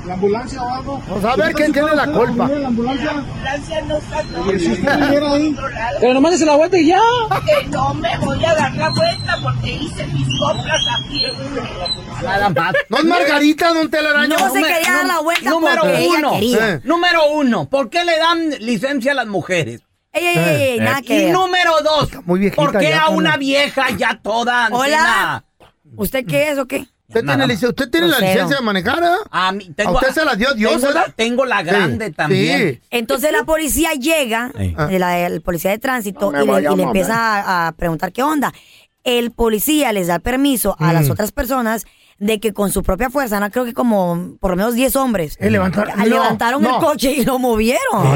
¿La 0.06 0.14
ambulancia 0.14 0.62
o 0.62 0.70
algo? 0.70 1.02
Vamos 1.08 1.26
a 1.26 1.36
ver 1.36 1.54
quién 1.54 1.74
tiene 1.74 1.96
la 1.96 2.08
culpa. 2.08 2.48
¿La 2.48 2.68
ambulancia? 2.68 3.06
La 3.06 3.20
ambulancia 3.20 3.82
no 3.82 3.98
está 3.98 4.24
no, 4.24 4.54
¿Y 4.54 4.60
si 4.60 4.72
está 4.72 4.96
ahí? 4.96 5.56
Pero 6.00 6.14
nomás 6.14 6.38
se 6.38 6.46
la 6.46 6.56
vuelta 6.56 6.78
y 6.78 6.88
ya. 6.88 7.02
Que 7.46 7.68
no 7.68 7.94
me 7.94 8.18
voy 8.20 8.44
a 8.46 8.56
dar 8.56 8.74
la 8.76 8.90
vuelta 8.90 9.38
porque 9.44 9.72
hice 9.74 10.06
mis 10.08 10.28
compras 10.40 10.82
aquí. 11.00 11.24
Nada 12.24 12.50
más. 12.50 12.74
No 12.90 12.98
es 12.98 13.06
Margarita, 13.06 13.74
don 13.74 13.90
Telaraño. 13.90 14.38
No 14.38 14.50
se 14.50 14.62
quería 14.62 14.94
dar 14.94 15.06
la 15.06 15.20
vuelta 15.20 15.50
número 15.50 15.82
porque 15.82 16.06
ella 16.06 16.18
uno. 16.20 16.32
quería. 16.34 16.70
Eh. 16.70 16.82
Número 16.84 17.32
uno, 17.34 17.70
¿por 17.70 17.90
qué 17.90 18.04
le 18.04 18.18
dan 18.18 18.50
licencia 18.60 19.12
a 19.12 19.16
las 19.16 19.28
mujeres? 19.28 19.82
Ey, 20.14 20.26
ey, 20.28 20.38
ey, 20.38 20.62
ey, 20.74 20.80
nada 20.80 21.02
que 21.02 21.16
Y 21.20 21.24
ver. 21.26 21.34
número 21.34 21.72
dos, 21.84 22.10
muy 22.26 22.40
viejita 22.40 22.62
¿por 22.62 22.78
qué 22.78 22.90
ya, 22.90 22.98
a 22.98 23.00
Carla. 23.02 23.16
una 23.18 23.38
vieja 23.38 23.90
ya 23.98 24.20
toda 24.22 24.70
Hola. 24.72 24.84
ancina? 24.86 25.46
¿Usted 25.96 26.26
qué 26.28 26.52
es 26.52 26.60
o 26.60 26.68
qué? 26.68 26.86
¿Usted 27.08 27.24
Nada 27.24 27.38
tiene, 27.40 27.54
más. 27.54 27.64
lic- 27.64 27.70
usted 27.70 27.90
tiene 27.90 28.08
la 28.08 28.18
Grosero. 28.18 28.34
licencia 28.34 28.58
de 28.58 28.64
manejar? 28.64 29.04
ah? 29.04 29.18
A 29.32 29.52
mí, 29.52 29.72
tengo, 29.76 29.90
¿A 29.92 29.94
usted 29.94 30.12
se 30.14 30.26
la 30.26 30.36
dio 30.36 30.54
Dios, 30.54 30.74
tengo 30.74 30.88
la, 30.88 30.94
verdad? 31.02 31.14
tengo 31.16 31.46
la 31.46 31.64
grande 31.64 32.06
Sí, 32.08 32.12
también. 32.14 32.80
sí. 32.82 32.88
Entonces 32.92 33.32
la 33.32 33.44
policía 33.44 33.94
llega, 33.94 34.52
Ey. 34.58 34.76
de 34.90 35.00
la, 35.00 35.20
el 35.20 35.42
policía 35.42 35.72
de 35.72 35.80
tránsito, 35.80 36.32
y 36.32 36.46
le, 36.48 36.62
y 36.76 36.82
empieza 36.82 37.16
a, 37.16 37.68
a 37.68 37.72
preguntar 37.74 38.12
qué 38.12 38.24
onda. 38.24 38.54
El 39.04 39.32
policía 39.32 39.92
les 39.94 40.08
da 40.08 40.20
permiso 40.20 40.76
a 40.80 40.92
Mm. 40.92 40.94
las 40.94 41.10
otras 41.10 41.32
personas 41.32 41.86
de 42.24 42.40
que 42.40 42.54
con 42.54 42.72
su 42.72 42.84
propia 42.84 43.10
fuerza, 43.10 43.40
no 43.40 43.50
creo 43.52 43.66
que 43.66 43.74
como 43.74 44.36
por 44.40 44.52
lo 44.52 44.58
menos 44.58 44.74
10 44.76 44.96
hombres, 44.96 45.36
Eh, 45.40 45.50
levantar- 45.50 45.90
a- 45.92 45.96
no, 45.98 46.06
levantaron 46.06 46.62
no. 46.62 46.76
el 46.80 46.84
coche 46.86 47.12
y 47.12 47.26
lo 47.26 47.38
movieron. 47.40 48.16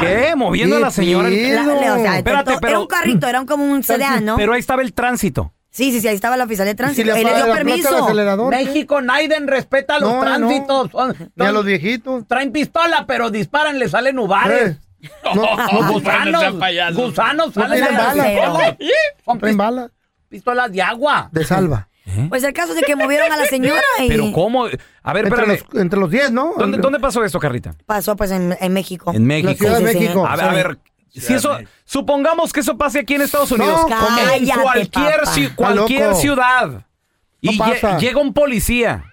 ¿qué. 0.00 0.34
Moviendo 0.36 0.76
a 0.76 0.80
la 0.80 0.86
¿Qué 0.88 0.92
señora. 0.94 1.28
pedo? 1.28 1.54
La- 1.62 1.74
le- 1.80 1.90
o 1.90 1.96
sea, 1.96 2.16
Espérate, 2.18 2.40
intentó- 2.52 2.60
pero- 2.60 2.70
Era 2.70 2.80
un 2.80 2.86
carrito, 2.86 3.26
era 3.28 3.44
como 3.44 3.64
un 3.64 3.82
sedán, 3.82 4.24
¿no? 4.24 4.36
Pero 4.36 4.52
ahí 4.52 4.60
estaba 4.60 4.82
el 4.82 4.92
tránsito. 4.92 5.52
Sí, 5.76 5.92
sí, 5.92 6.00
sí, 6.00 6.08
ahí 6.08 6.14
estaba 6.14 6.36
el 6.36 6.40
oficial 6.40 6.64
de 6.64 6.70
¿Y 6.70 6.72
si 6.72 6.76
tránsito. 6.76 7.06
le 7.14 7.20
Él 7.20 7.24
le 7.24 7.30
apaga 7.30 7.36
dio 7.44 7.46
la 7.48 7.54
permiso. 7.54 8.48
México, 8.48 9.02
Naiden 9.02 9.46
respeta 9.46 9.98
los 9.98 10.08
No, 10.10 10.16
no. 10.16 10.20
tránsitos. 10.24 10.90
Son- 10.90 11.32
Ni 11.34 11.44
a 11.44 11.52
los 11.52 11.64
viejitos. 11.66 12.26
traen 12.26 12.50
pistola, 12.50 13.04
pero 13.06 13.28
disparan, 13.30 13.78
le 13.78 13.86
salen 13.90 14.18
uvares. 14.18 14.70
Eh, 15.02 15.10
No, 15.34 15.34
no, 15.34 15.92
gusanos, 15.92 16.94
gusanos 16.94 17.48
No 17.54 17.62
salen 17.62 17.78
tienen 17.78 17.92
de 17.92 17.92
la 17.92 18.48
balas. 18.48 18.76
Son 19.24 19.56
balas 19.56 19.90
pistolas 20.30 20.72
de 20.72 20.80
agua. 20.82 21.28
de 21.30 21.44
salva. 21.44 21.88
Pues 22.30 22.42
el 22.44 22.52
caso 22.52 22.70
es 22.72 22.76
de 22.76 22.82
que 22.82 22.96
movieron 22.96 23.30
a 23.30 23.36
la 23.36 23.44
señora 23.46 23.82
y 24.00 24.08
Pero 24.08 24.32
¿cómo? 24.32 24.64
A 25.02 25.12
ver, 25.12 25.24
Entre 25.26 25.40
espérame. 25.42 25.60
los, 25.72 25.82
entre 25.82 25.98
los 26.00 26.10
10, 26.10 26.30
¿no? 26.30 26.54
¿Dónde, 26.56 26.78
dónde 26.78 27.00
pasó 27.00 27.22
esto, 27.24 27.38
Carlita? 27.38 27.74
pasó 27.84 28.16
pues 28.16 28.30
en, 28.30 28.56
en 28.60 28.72
México. 28.72 29.12
En 29.12 29.26
México. 29.26 29.50
La 29.50 29.54
Ciudad 29.56 29.78
de 29.80 29.86
Sí, 29.88 29.92
sí, 29.92 29.98
sí. 29.98 30.04
México. 30.04 30.26
A 30.26 30.36
ver, 30.36 30.44
a 30.46 30.52
ver. 30.52 30.78
Si 31.20 31.34
eso, 31.34 31.58
supongamos 31.84 32.52
que 32.52 32.60
eso 32.60 32.76
pase 32.76 33.00
aquí 33.00 33.14
en 33.14 33.22
Estados 33.22 33.50
Unidos. 33.52 33.86
No, 33.88 33.96
en 33.96 34.46
cállate, 34.46 34.62
cualquier, 34.62 35.20
papá. 35.20 35.32
ci- 35.34 35.54
cualquier 35.54 36.14
ciudad. 36.14 36.68
No 36.68 37.52
Y 37.52 37.58
pasa. 37.58 37.96
lle- 37.96 38.00
llega 38.00 38.20
un 38.20 38.32
policía. 38.32 39.04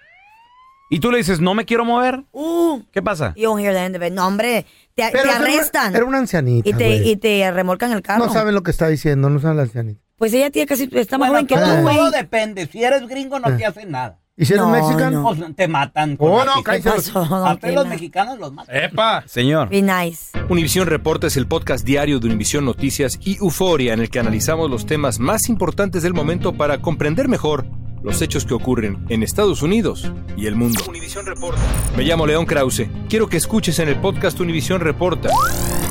y 0.90 1.00
tú 1.00 1.10
le 1.10 1.18
dices, 1.18 1.40
no 1.40 1.54
me 1.54 1.64
quiero 1.64 1.84
mover, 1.84 2.22
Uh, 2.30 2.82
¿qué 2.92 3.02
pasa? 3.02 3.32
you 3.36 3.48
don't 3.48 3.60
hear 3.60 3.72
the 3.74 3.84
end 3.84 3.96
of 3.96 4.02
it. 4.02 4.12
No, 4.12 4.26
hombre, 4.26 4.64
te, 4.94 5.10
te 5.10 5.18
era 5.18 5.22
una- 5.22 5.36
arrestan. 5.36 5.96
Era 5.96 6.04
una 6.04 6.18
ancianita. 6.18 6.68
y, 6.68 6.72
te, 6.74 6.96
y 6.96 7.16
te 7.16 7.50
remolcan 7.50 7.90
el 7.92 8.02
carro. 8.02 8.26
No 8.26 8.32
saben 8.32 8.54
lo 8.54 8.62
que 8.62 8.70
está 8.70 8.86
diciendo, 8.88 9.28
no 9.28 9.40
saben 9.40 9.56
la 9.56 9.62
ancianita. 9.64 10.00
Pues 10.16 10.32
ella 10.34 10.50
tiene 10.50 10.66
casi, 10.66 10.88
está 10.92 11.18
más 11.18 11.30
Bueno, 11.30 11.46
joven 11.46 11.46
que 11.48 11.54
todo, 11.56 11.76
tú, 11.76 11.82
güey. 11.82 11.96
todo 11.96 12.10
depende. 12.12 12.66
Si 12.66 12.84
eres 12.84 13.08
gringo 13.08 13.40
no 13.40 13.56
te 13.56 13.66
hacen 13.66 13.90
nada. 13.90 14.20
¿Y 14.36 14.46
si 14.46 14.52
eres 14.54 14.64
No, 14.64 14.72
mexicano? 14.72 15.22
no. 15.22 15.34
Pues 15.36 15.54
te 15.56 15.68
matan. 15.68 16.16
con 16.16 16.28
Oh, 16.30 16.44
no, 16.44 16.62
cállate. 16.64 16.82
¿Qué 16.90 16.96
pasó, 16.96 17.24
don 17.24 17.46
A 17.46 17.54
ustedes 17.54 17.74
los 17.74 17.86
mexicanos 17.86 18.38
los 18.38 18.52
matan. 18.52 18.74
¡Epa! 18.76 19.22
Señor. 19.26 19.68
Be 19.68 19.80
nice. 19.80 20.36
Univisión 20.48 20.88
Reporta 20.88 21.28
es 21.28 21.36
el 21.36 21.46
podcast 21.46 21.84
diario 21.84 22.18
de 22.18 22.26
Univisión 22.26 22.64
Noticias 22.64 23.18
y 23.22 23.36
Euforia 23.36 23.92
en 23.94 24.00
el 24.00 24.10
que 24.10 24.18
analizamos 24.18 24.68
los 24.70 24.86
temas 24.86 25.20
más 25.20 25.48
importantes 25.48 26.02
del 26.02 26.14
momento 26.14 26.52
para 26.52 26.78
comprender 26.82 27.28
mejor 27.28 27.64
los 28.02 28.20
hechos 28.22 28.44
que 28.44 28.54
ocurren 28.54 29.06
en 29.08 29.22
Estados 29.22 29.62
Unidos 29.62 30.10
y 30.36 30.46
el 30.46 30.56
mundo. 30.56 30.82
Reporta. 31.24 31.60
Me 31.96 32.02
llamo 32.02 32.26
León 32.26 32.44
Krause. 32.44 32.88
Quiero 33.08 33.28
que 33.28 33.36
escuches 33.36 33.78
en 33.78 33.88
el 33.88 33.96
podcast 34.00 34.38
Univisión 34.40 34.80
Reporta. 34.80 35.30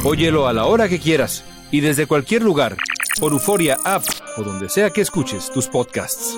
Óyelo 0.03 0.47
a 0.49 0.53
la 0.53 0.65
hora 0.65 0.89
que 0.89 0.99
quieras 0.99 1.45
y 1.71 1.79
desde 1.79 2.07
cualquier 2.07 2.43
lugar 2.43 2.75
por 3.21 3.31
Euforia 3.31 3.77
App 3.85 4.03
o 4.37 4.43
donde 4.43 4.67
sea 4.67 4.89
que 4.89 4.99
escuches 5.01 5.49
tus 5.51 5.67
podcasts. 5.69 6.37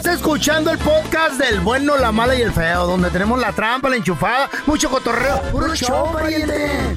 Estás 0.00 0.16
escuchando 0.16 0.70
el 0.70 0.78
podcast 0.78 1.38
del 1.38 1.60
bueno, 1.60 1.98
la 1.98 2.10
mala 2.10 2.34
y 2.34 2.40
el 2.40 2.54
feo, 2.54 2.86
donde 2.86 3.10
tenemos 3.10 3.38
la 3.38 3.52
trampa, 3.52 3.90
la 3.90 3.96
enchufada, 3.96 4.48
mucho 4.64 4.88
cotorreo. 4.88 5.42
¡Puro 5.52 5.74
show, 5.74 6.10
pariente! 6.10 6.96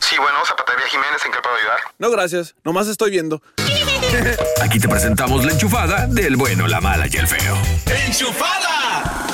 Sí, 0.00 0.16
bueno, 0.16 0.38
Zapatería 0.46 0.86
Jiménez, 0.86 1.26
¿en 1.26 1.32
qué 1.32 1.38
puedo 1.42 1.56
ayudar? 1.56 1.78
No, 1.98 2.08
gracias. 2.12 2.54
Nomás 2.62 2.86
estoy 2.86 3.10
viendo. 3.10 3.42
Aquí 4.62 4.78
te 4.78 4.86
presentamos 4.88 5.44
la 5.44 5.54
enchufada 5.54 6.06
del 6.06 6.36
bueno, 6.36 6.68
la 6.68 6.80
mala 6.80 7.08
y 7.10 7.16
el 7.16 7.26
feo. 7.26 7.56
¡Enchufada! 8.06 9.26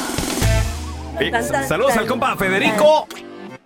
Eh, 1.20 1.30
saludos 1.68 1.98
al 1.98 2.06
compa 2.06 2.34
Federico. 2.34 3.06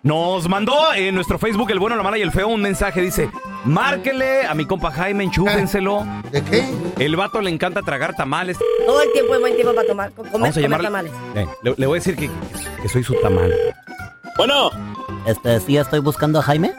Nos 0.02 0.48
mandó 0.48 0.92
en 0.94 1.14
nuestro 1.14 1.38
Facebook 1.38 1.70
El 1.70 1.78
Bueno, 1.78 1.94
la 1.96 2.02
Mala 2.02 2.18
y 2.18 2.22
el 2.22 2.32
Feo 2.32 2.48
un 2.48 2.60
mensaje. 2.60 3.00
Dice, 3.00 3.30
márquele 3.64 4.44
a 4.46 4.54
mi 4.54 4.64
compa 4.66 4.90
Jaime, 4.90 5.22
enchúfenselo. 5.24 6.04
¿De 6.32 6.42
qué? 6.42 6.64
El 6.98 7.14
vato 7.14 7.40
le 7.40 7.50
encanta 7.50 7.82
tragar 7.82 8.16
tamales. 8.16 8.58
Todo 8.84 9.00
el 9.00 9.12
tiempo 9.12 9.34
es 9.34 9.40
buen 9.40 9.54
tiempo 9.54 9.72
para 9.74 9.86
tomar, 9.86 10.10
comer, 10.12 10.32
Vamos 10.32 10.48
a 10.48 10.52
comer 10.54 10.62
llamarle. 10.62 10.86
tamales. 10.88 11.12
Eh, 11.36 11.46
le, 11.62 11.74
le 11.76 11.86
voy 11.86 11.96
a 11.96 12.00
decir 12.00 12.16
que, 12.16 12.28
que 12.82 12.88
soy 12.88 13.04
su 13.04 13.14
tamal. 13.20 13.54
Bueno, 14.36 14.70
Este, 15.26 15.60
sí, 15.60 15.76
estoy 15.76 16.00
buscando 16.00 16.40
a 16.40 16.42
Jaime. 16.42 16.72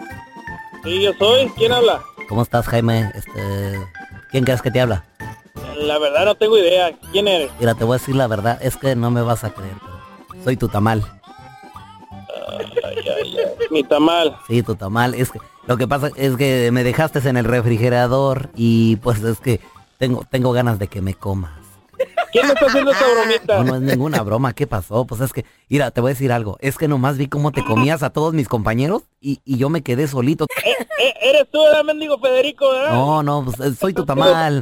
sí, 0.83 1.01
yo 1.01 1.11
soy. 1.17 1.47
¿Quién 1.55 1.71
habla? 1.71 2.01
¿Cómo 2.27 2.41
estás, 2.41 2.67
Jaime? 2.67 3.09
Este, 3.15 3.79
¿quién 4.31 4.43
crees 4.43 4.61
que 4.61 4.71
te 4.71 4.81
habla? 4.81 5.05
La 5.77 5.97
verdad 5.97 6.25
no 6.25 6.35
tengo 6.35 6.57
idea. 6.57 6.91
¿Quién 7.13 7.29
eres? 7.29 7.51
Mira, 7.59 7.73
te 7.73 7.85
voy 7.85 7.95
a 7.95 7.99
decir 7.99 8.15
la 8.15 8.27
verdad, 8.27 8.57
es 8.61 8.75
que 8.75 8.95
no 8.97 9.11
me 9.11 9.21
vas 9.21 9.43
a 9.45 9.51
creer, 9.51 9.75
pero 10.29 10.43
soy 10.43 10.57
tu 10.57 10.67
tamal. 10.67 11.03
Mi 13.71 13.83
tamal. 13.83 14.37
Sí, 14.47 14.63
tu 14.63 14.75
tamal. 14.75 15.13
Es 15.15 15.31
que 15.31 15.39
lo 15.67 15.77
que 15.77 15.87
pasa 15.87 16.09
es 16.15 16.35
que 16.35 16.69
me 16.71 16.83
dejaste 16.83 17.27
en 17.27 17.37
el 17.37 17.45
refrigerador 17.45 18.49
y 18.55 18.97
pues 18.97 19.21
es 19.23 19.39
que 19.39 19.59
tengo 19.97 20.23
tengo 20.29 20.51
ganas 20.51 20.79
de 20.79 20.87
que 20.87 21.01
me 21.01 21.13
comas. 21.13 21.51
¿Quién 22.31 22.47
me 22.47 22.53
está 22.53 22.65
haciendo 22.65 22.91
esta 22.91 23.05
bromita? 23.07 23.57
No, 23.57 23.63
no 23.63 23.75
es 23.75 23.81
ninguna 23.81 24.21
broma. 24.23 24.53
¿Qué 24.53 24.65
pasó? 24.65 25.05
Pues 25.05 25.21
es 25.21 25.31
que, 25.31 25.45
mira, 25.69 25.91
te 25.91 26.01
voy 26.01 26.09
a 26.09 26.13
decir 26.15 26.31
algo. 26.31 26.57
Es 26.61 26.77
que 26.77 26.87
nomás 26.87 27.17
vi 27.17 27.27
cómo 27.27 27.51
te 27.51 27.63
comías 27.63 28.01
a 28.01 28.09
todos 28.09 28.33
mis 28.33 28.47
compañeros 28.49 29.03
y, 29.21 29.39
y 29.45 29.57
yo 29.57 29.69
me 29.69 29.83
quedé 29.83 30.07
solito. 30.07 30.47
Eh, 30.65 31.13
¿Eres 31.21 31.47
tú, 31.51 31.61
¿verdad, 31.63 31.83
mendigo 31.83 32.17
Federico, 32.19 32.69
verdad? 32.71 32.91
No, 32.91 33.21
no, 33.23 33.45
pues 33.45 33.59
eh, 33.59 33.75
soy 33.79 33.93
tu 33.93 34.03
tamal. 34.05 34.61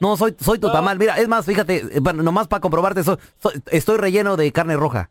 No, 0.00 0.16
soy, 0.16 0.34
soy 0.40 0.58
tu 0.58 0.70
tamal. 0.72 0.98
Mira, 0.98 1.16
es 1.18 1.28
más, 1.28 1.44
fíjate, 1.44 1.76
eh, 1.96 2.00
bueno, 2.00 2.22
nomás 2.22 2.48
para 2.48 2.60
comprobarte, 2.60 3.04
soy- 3.04 3.18
soy- 3.40 3.60
estoy 3.70 3.98
relleno 3.98 4.36
de 4.38 4.50
carne 4.50 4.74
roja. 4.76 5.10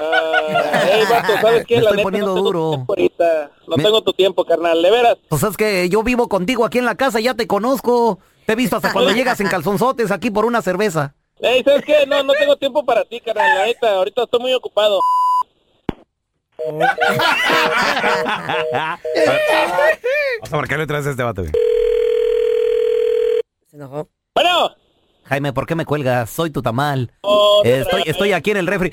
Ah, 0.00 0.82
ey, 0.90 1.04
vato, 1.10 1.32
¿sabes 1.40 1.64
qué? 1.66 1.76
Me 1.76 1.82
La 1.82 1.90
estoy 1.90 1.96
neta, 1.98 2.02
poniendo 2.02 2.28
no 2.30 2.34
tengo 2.34 2.46
duro. 2.46 2.84
ahorita. 2.88 3.50
No 3.66 3.76
Me- 3.76 3.82
tengo 3.84 4.02
tu 4.02 4.12
tiempo, 4.12 4.44
carnal. 4.44 4.80
De 4.82 4.90
veras. 4.90 5.16
Pues 5.28 5.42
es 5.42 5.56
que 5.56 5.88
yo 5.88 6.02
vivo 6.02 6.28
contigo 6.28 6.64
aquí 6.64 6.78
en 6.78 6.84
la 6.84 6.94
casa, 6.96 7.20
ya 7.20 7.34
te 7.34 7.46
conozco. 7.46 8.18
Te 8.46 8.52
he 8.52 8.56
visto 8.56 8.76
hasta 8.76 8.92
cuando 8.92 9.10
llegas 9.14 9.40
en 9.40 9.48
calzonzotes 9.48 10.10
aquí 10.10 10.30
por 10.30 10.44
una 10.44 10.62
cerveza. 10.62 11.14
Ey, 11.40 11.62
¿sabes 11.64 11.84
qué? 11.84 12.06
No, 12.06 12.22
no 12.22 12.32
tengo 12.34 12.56
tiempo 12.56 12.84
para 12.84 13.04
ti, 13.04 13.20
carnal. 13.20 13.58
La 13.58 13.66
neta, 13.66 13.90
ahorita 13.96 14.22
estoy 14.24 14.40
muy 14.40 14.54
ocupado. 14.54 15.00
Vamos 20.40 20.52
a 20.52 20.56
marcarle 20.56 20.84
otra 20.84 20.98
vez 20.98 21.06
a 21.06 21.10
este 21.10 21.22
vato. 21.22 21.42
güey. 21.42 21.52
Se 23.70 23.76
enojó. 23.76 24.08
Bueno. 24.34 24.70
Jaime, 25.24 25.52
¿por 25.52 25.66
qué 25.66 25.74
me 25.74 25.84
cuelgas? 25.84 26.30
Soy 26.30 26.50
tu 26.50 26.62
tamal. 26.62 27.12
Estoy, 27.64 28.02
estoy 28.06 28.32
aquí 28.32 28.52
en 28.52 28.58
el 28.58 28.66
refri. 28.66 28.92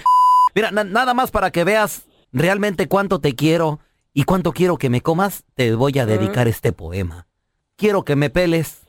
Mira, 0.55 0.71
na- 0.71 0.83
nada 0.83 1.13
más 1.13 1.31
para 1.31 1.51
que 1.51 1.63
veas 1.63 2.03
realmente 2.31 2.87
cuánto 2.87 3.19
te 3.19 3.35
quiero 3.35 3.79
y 4.13 4.23
cuánto 4.23 4.51
quiero 4.53 4.77
que 4.77 4.89
me 4.89 5.01
comas, 5.01 5.43
te 5.55 5.73
voy 5.75 5.97
a 5.99 6.05
dedicar 6.05 6.47
este 6.47 6.71
poema. 6.71 7.27
Quiero 7.75 8.03
que 8.03 8.15
me 8.15 8.29
peles 8.29 8.81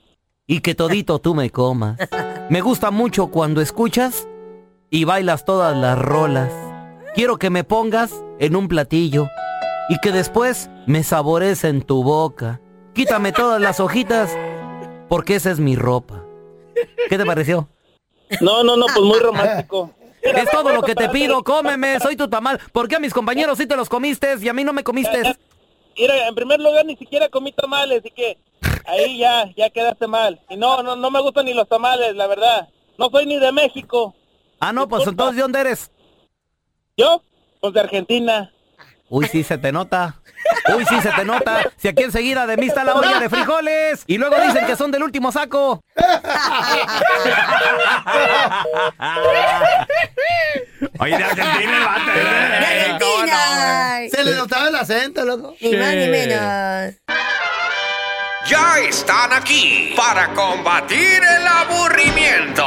y 0.47 0.61
que 0.61 0.75
todito 0.75 1.19
tú 1.19 1.35
me 1.35 1.51
comas. 1.51 1.99
Me 2.51 2.61
gusta 2.61 2.91
mucho 2.91 3.29
cuando 3.29 3.61
escuchas 3.63 4.29
y 4.91 5.05
bailas 5.05 5.45
todas 5.45 5.75
las 5.77 5.99
rolas. 5.99 6.53
Quiero 7.15 7.39
que 7.39 7.49
me 7.51 7.65
pongas 7.65 8.13
en 8.39 8.57
un 8.57 8.69
platillo 8.69 9.29
y 9.89 9.99
que 10.01 10.13
después 10.13 10.69
me 10.87 11.03
sabores 11.03 11.65
en 11.65 11.81
tu 11.83 12.03
boca. 12.03 12.61
Quítame 12.93 13.33
todas 13.33 13.61
las 13.61 13.81
hojitas 13.81 14.37
porque 15.09 15.37
esa 15.37 15.51
es 15.51 15.59
mi 15.61 15.77
ropa. 15.77 16.23
¿Qué 17.09 17.17
te 17.17 17.25
pareció? 17.25 17.69
No, 18.41 18.63
no, 18.65 18.77
no, 18.77 18.87
pues 18.87 19.01
muy 19.05 19.19
romántico. 19.21 19.91
Es 20.25 20.51
todo 20.51 20.73
lo 20.73 20.83
que 20.83 20.95
te 20.95 21.09
pido, 21.11 21.45
cómeme, 21.45 22.01
soy 22.01 22.17
tu 22.17 22.29
tamal. 22.29 22.59
¿Por 22.73 22.89
qué 22.89 22.97
a 22.97 23.01
mis 23.01 23.13
compañeros 23.13 23.59
sí 23.59 23.67
te 23.67 23.77
los 23.77 23.89
comiste 23.89 24.37
y 24.41 24.49
a 24.49 24.53
mí 24.53 24.65
no 24.65 24.73
me 24.73 24.83
comiste? 24.83 25.37
Mira, 25.97 26.29
en 26.29 26.35
primer 26.35 26.61
lugar 26.61 26.85
ni 26.87 26.97
siquiera 26.97 27.29
comí 27.29 27.53
tamales, 27.53 28.01
así 28.01 28.11
que 28.11 28.39
ahí 28.87 29.19
ya, 29.19 29.53
ya 29.57 29.71
quedaste 29.71 30.07
mal. 30.07 30.41
Y 30.49 30.57
no, 30.57 30.83
no, 30.83 30.97
no 30.97 31.11
me 31.11 31.21
gustan 31.21 31.45
ni 31.45 31.55
los 31.55 31.69
tamales, 31.69 32.15
la 32.17 32.27
verdad. 32.27 32.69
No 32.99 33.11
soy 33.11 33.27
ni 33.27 33.39
de 33.39 33.53
México. 33.53 34.15
Ah, 34.61 34.73
no, 34.73 34.89
pues 34.89 35.07
entonces, 35.07 35.37
¿de 35.37 35.43
dónde 35.43 35.61
eres? 35.61 35.91
¿Yo? 36.97 37.23
Pues 37.61 37.75
de 37.75 37.81
Argentina. 37.81 38.53
Uy, 39.09 39.27
sí 39.27 39.43
se 39.43 39.59
te 39.59 39.73
nota. 39.73 40.21
Uy, 40.75 40.85
sí 40.87 41.01
se 41.03 41.11
te 41.11 41.25
nota. 41.25 41.71
Si 41.77 41.89
aquí 41.89 42.03
enseguida 42.05 42.47
de 42.47 42.57
mí 42.57 42.67
está 42.69 42.85
la 42.85 42.95
olla 42.95 43.21
de 43.21 43.29
frijoles. 43.29 44.03
Y 44.07 44.17
luego 44.19 44.37
dicen 44.41 44.67
que 44.67 44.77
son 44.77 44.91
del 44.91 45.03
último 45.03 45.31
saco. 45.33 45.83
Oye, 51.01 51.17
de 51.19 51.25
Argentina 51.25 51.77
el 51.79 51.85
vato. 51.85 52.11
eh, 52.15 52.89
Argentina. 52.93 53.99
Se 54.11 54.25
le 54.25 54.35
notaba 54.37 54.69
el 54.69 54.77
acento, 54.77 55.25
loco. 55.25 55.55
Ni 55.61 55.77
más 55.77 55.95
ni 55.95 56.09
menos. 56.09 56.95
Ya 58.47 58.79
están 58.87 59.33
aquí 59.33 59.95
para 59.97 60.29
combatir 60.35 61.23
el 61.25 61.47
aburrimiento. 61.47 62.67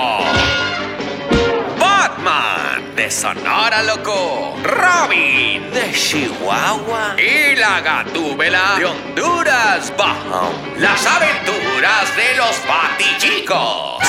De 2.97 3.11
Sonora 3.11 3.83
Loco, 3.83 4.55
Robin 4.63 5.69
de 5.71 5.91
Chihuahua 5.93 7.15
y 7.15 7.55
la 7.55 7.79
Gatúbela 7.79 8.77
de 8.79 8.85
Honduras 8.85 9.93
Bajo. 9.95 10.51
Las 10.79 11.05
aventuras 11.05 12.17
de 12.17 12.35
los 12.35 12.59
Batichicos. 12.67 13.99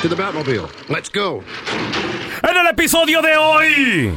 To 0.00 0.08
the 0.08 0.14
Batmobile. 0.14 0.68
Let's 0.88 1.12
go. 1.12 1.44
En 2.42 2.56
el 2.56 2.66
episodio 2.68 3.20
de 3.20 3.36
hoy, 3.36 4.14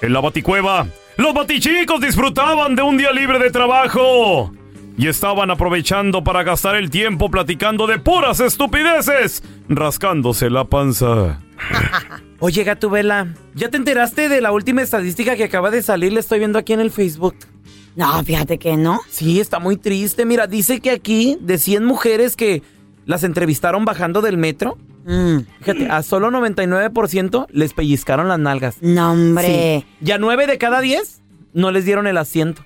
en 0.00 0.12
la 0.14 0.20
Baticueva, 0.20 0.86
los 1.18 1.34
Batichicos 1.34 2.00
disfrutaban 2.00 2.76
de 2.76 2.82
un 2.82 2.96
día 2.96 3.12
libre 3.12 3.38
de 3.38 3.50
trabajo 3.50 4.52
y 4.96 5.06
estaban 5.06 5.50
aprovechando 5.50 6.24
para 6.24 6.44
gastar 6.44 6.76
el 6.76 6.88
tiempo 6.88 7.30
platicando 7.30 7.86
de 7.86 7.98
puras 7.98 8.40
estupideces, 8.40 9.42
rascándose 9.68 10.48
la 10.48 10.64
panza. 10.64 11.40
Oye, 12.40 12.64
Gatubela, 12.64 13.34
¿ya 13.54 13.68
te 13.68 13.76
enteraste 13.76 14.28
de 14.28 14.40
la 14.40 14.52
última 14.52 14.82
estadística 14.82 15.36
que 15.36 15.44
acaba 15.44 15.70
de 15.70 15.82
salir? 15.82 16.12
Le 16.12 16.20
estoy 16.20 16.38
viendo 16.38 16.58
aquí 16.58 16.72
en 16.72 16.80
el 16.80 16.90
Facebook. 16.90 17.34
No, 17.96 18.22
fíjate 18.22 18.58
que 18.58 18.76
no. 18.76 19.00
Sí, 19.10 19.40
está 19.40 19.58
muy 19.58 19.76
triste. 19.76 20.24
Mira, 20.24 20.46
dice 20.46 20.80
que 20.80 20.90
aquí, 20.90 21.36
de 21.40 21.58
100 21.58 21.84
mujeres 21.84 22.36
que 22.36 22.62
las 23.06 23.24
entrevistaron 23.24 23.84
bajando 23.84 24.20
del 24.22 24.36
metro, 24.38 24.78
Mm. 25.04 25.38
fíjate, 25.60 25.88
a 25.88 26.02
solo 26.02 26.30
99% 26.30 27.46
les 27.50 27.72
pellizcaron 27.72 28.28
las 28.28 28.38
nalgas. 28.38 28.76
No, 28.82 29.12
hombre. 29.12 29.84
Sí. 30.00 30.06
Y 30.06 30.10
a 30.10 30.18
9 30.18 30.46
de 30.46 30.58
cada 30.58 30.82
10 30.82 31.22
no 31.54 31.70
les 31.70 31.86
dieron 31.86 32.06
el 32.06 32.18
asiento. 32.18 32.62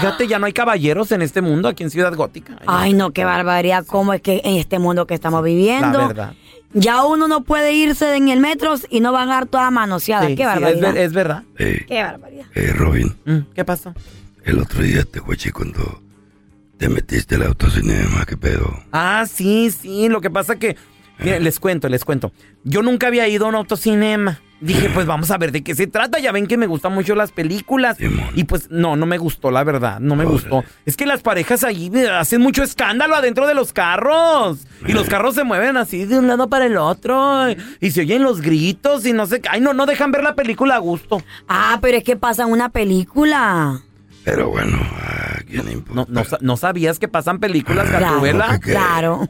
Fíjate, 0.00 0.26
ya 0.28 0.38
no 0.38 0.44
hay 0.46 0.52
caballeros 0.52 1.12
en 1.12 1.22
este 1.22 1.40
mundo, 1.40 1.66
aquí 1.68 1.84
en 1.84 1.90
Ciudad 1.90 2.14
Gótica. 2.14 2.58
Ay, 2.66 2.92
no, 2.92 3.12
qué 3.12 3.24
barbaridad. 3.24 3.86
¿Cómo 3.86 4.12
es 4.12 4.20
que 4.20 4.42
en 4.44 4.56
este 4.56 4.78
mundo 4.78 5.06
que 5.06 5.14
estamos 5.14 5.42
viviendo? 5.42 5.98
La 5.98 6.06
verdad. 6.08 6.34
Ya 6.74 7.04
uno 7.04 7.28
no 7.28 7.44
puede 7.44 7.72
irse 7.72 8.14
en 8.16 8.28
el 8.28 8.40
metro 8.40 8.74
y 8.90 9.00
no 9.00 9.10
van 9.12 9.30
a 9.30 9.34
dar 9.34 9.46
toda 9.46 9.70
manoseada. 9.70 10.26
Sí, 10.26 10.34
qué 10.36 10.42
sí, 10.42 10.42
es, 10.42 10.46
barbaridad. 10.48 10.92
ver- 10.92 11.02
es 11.02 11.12
verdad. 11.12 11.42
Qué 11.56 12.02
barbaridad. 12.02 12.46
Eh, 12.54 12.72
Robin, 12.74 13.16
Mm, 13.24 13.38
¿Qué 13.54 13.64
pasó? 13.64 13.94
el 14.44 14.58
otro 14.58 14.82
día 14.82 15.04
te 15.04 15.20
guaché 15.20 15.50
cuando 15.52 16.00
te 16.76 16.88
metiste 16.88 17.34
al 17.36 17.42
autocinema, 17.44 18.24
¿qué 18.26 18.36
pedo? 18.36 18.72
Ah, 18.92 19.24
sí, 19.30 19.70
sí. 19.70 20.08
Lo 20.08 20.20
que 20.20 20.30
pasa 20.30 20.56
que. 20.58 20.76
Miren, 21.20 21.42
les 21.42 21.58
cuento, 21.58 21.88
les 21.88 22.04
cuento. 22.04 22.32
Yo 22.64 22.82
nunca 22.82 23.08
había 23.08 23.26
ido 23.28 23.46
a 23.46 23.48
un 23.48 23.54
autocinema. 23.56 24.40
Dije, 24.60 24.90
pues 24.90 25.06
vamos 25.06 25.30
a 25.30 25.38
ver 25.38 25.52
de 25.52 25.62
qué 25.62 25.74
se 25.74 25.86
trata. 25.86 26.18
Ya 26.18 26.32
ven 26.32 26.46
que 26.48 26.56
me 26.56 26.66
gustan 26.66 26.92
mucho 26.92 27.14
las 27.14 27.30
películas. 27.30 27.96
Y 28.34 28.44
pues 28.44 28.70
no, 28.70 28.96
no 28.96 29.06
me 29.06 29.16
gustó, 29.16 29.50
la 29.52 29.62
verdad. 29.62 30.00
No 30.00 30.16
me 30.16 30.24
gustó. 30.24 30.64
Es 30.84 30.96
que 30.96 31.06
las 31.06 31.20
parejas 31.22 31.62
allí 31.62 31.90
eh, 31.94 32.10
hacen 32.10 32.40
mucho 32.40 32.62
escándalo 32.64 33.14
adentro 33.14 33.46
de 33.46 33.54
los 33.54 33.72
carros. 33.72 34.66
Y 34.86 34.92
los 34.92 35.08
carros 35.08 35.36
se 35.36 35.44
mueven 35.44 35.76
así 35.76 36.04
de 36.06 36.18
un 36.18 36.26
lado 36.26 36.48
para 36.48 36.66
el 36.66 36.76
otro. 36.76 37.46
Y, 37.80 37.90
se 37.92 38.00
oyen 38.00 38.22
los 38.24 38.40
gritos 38.40 39.06
y 39.06 39.12
no 39.12 39.26
sé 39.26 39.40
qué. 39.40 39.48
Ay, 39.50 39.60
no, 39.60 39.74
no 39.74 39.86
dejan 39.86 40.10
ver 40.10 40.24
la 40.24 40.34
película 40.34 40.74
a 40.74 40.78
gusto. 40.78 41.22
Ah, 41.48 41.78
pero 41.80 41.98
es 41.98 42.04
que 42.04 42.16
pasa 42.16 42.46
una 42.46 42.68
película. 42.68 43.80
Pero 44.24 44.50
bueno, 44.50 44.76
¿a 44.76 45.38
quién 45.48 45.66
le 45.66 45.72
importa? 45.72 46.04
No, 46.10 46.20
no, 46.20 46.24
sa- 46.24 46.38
¿no 46.40 46.56
sabías 46.56 46.98
que 46.98 47.06
pasan 47.08 47.38
películas, 47.38 47.88
Claro, 47.88 48.06
Gatubela? 48.06 48.58
claro. 48.62 49.28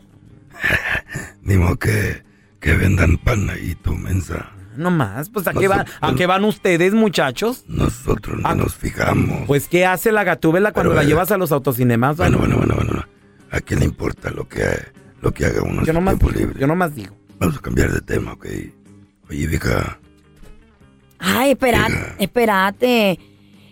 Ni 1.43 1.57
modo 1.57 1.77
que, 1.77 2.23
que 2.61 2.75
vendan 2.75 3.19
pan 3.19 3.49
ahí, 3.51 3.75
tu 3.77 3.93
mensa. 3.93 4.51
No 4.79 4.91
más, 4.91 5.29
pues 5.29 5.47
¿a 5.47 5.53
qué, 5.53 5.69
van, 5.69 5.85
¿a 6.01 6.15
qué 6.15 6.27
van 6.27 6.45
ustedes, 6.45 6.95
muchachos? 6.95 7.65
Nosotros 7.69 8.41
no 8.41 8.55
nos 8.55 8.75
fijamos. 8.75 9.47
Pues 9.47 9.69
¿qué 9.69 9.85
hace 9.85 10.13
la 10.13 10.25
gatúbela 10.25 10.73
cuando 10.73 10.95
la 10.95 11.05
llevas 11.05 11.31
a 11.33 11.37
los 11.37 11.53
autocinemas? 11.53 12.17
Bueno, 12.17 12.39
bueno, 12.39 12.57
bueno, 12.59 12.75
bueno. 12.77 13.05
¿A 13.51 13.61
quién 13.61 13.81
le 13.81 13.87
importa 13.87 14.31
lo 14.31 14.49
que, 14.49 14.67
lo 15.21 15.33
que 15.33 15.47
haga 15.47 15.63
uno 15.63 15.81
en 15.81 15.87
Yo 15.87 15.87
su 15.87 15.93
nomás, 15.95 16.19
tiempo 16.19 16.39
libre? 16.39 16.61
yo 16.61 16.67
nomás 16.67 16.95
digo. 16.95 17.17
Vamos 17.39 17.57
a 17.57 17.61
cambiar 17.61 17.93
de 17.93 18.01
tema, 18.01 18.33
¿ok? 18.35 18.47
Oye, 19.31 19.47
vieja, 19.47 19.99
Ay, 21.19 21.51
espérate, 21.53 22.15
espérate. 22.19 23.19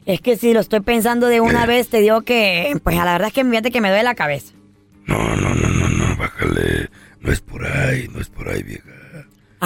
Es 0.06 0.20
que 0.20 0.36
si 0.36 0.52
lo 0.52 0.60
estoy 0.60 0.80
pensando 0.80 1.26
de 1.28 1.40
una 1.40 1.66
vez, 1.66 1.88
te 1.88 2.00
digo 2.00 2.22
que, 2.22 2.76
pues 2.82 2.98
a 2.98 3.04
la 3.04 3.12
verdad 3.12 3.28
es 3.28 3.34
que 3.34 3.44
fíjate 3.44 3.70
que 3.70 3.80
me 3.80 3.88
duele 3.88 4.04
la 4.04 4.14
cabeza. 4.14 4.52
no, 5.06 5.36
no, 5.36 5.54
no, 5.54 5.68
no, 5.68 5.88
no, 5.88 6.16
bájale. 6.16 6.90
No 7.20 7.32
es 7.32 7.40
por 7.40 7.64
ahí, 7.66 8.08
no 8.12 8.20
es 8.20 8.28
por 8.28 8.48
ahí, 8.48 8.62
vieja. 8.62 8.90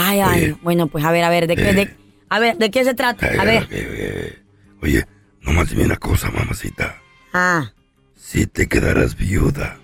Ay, 0.03 0.21
ay, 0.21 0.57
bueno, 0.63 0.87
pues 0.89 1.05
a 1.05 1.13
ver, 1.13 1.25
a 1.25 1.31
ver, 1.31 1.47
¿de 1.47 1.57
qué, 1.57 1.73
de, 1.75 1.95
a 2.29 2.39
ver, 2.39 2.57
¿de 2.57 2.71
qué 2.71 2.85
se 2.85 2.95
trata? 2.95 3.27
A 3.39 3.45
ver. 3.45 3.65
ok. 3.65 4.83
Oye, 4.83 5.07
nomás 5.43 5.69
dime 5.71 5.85
una 5.85 5.97
cosa, 5.97 6.31
mamacita. 6.31 6.97
Ah, 7.33 7.73
Si 8.17 8.47
te 8.47 8.67
quedaras 8.69 9.17
viuda, 9.17 9.79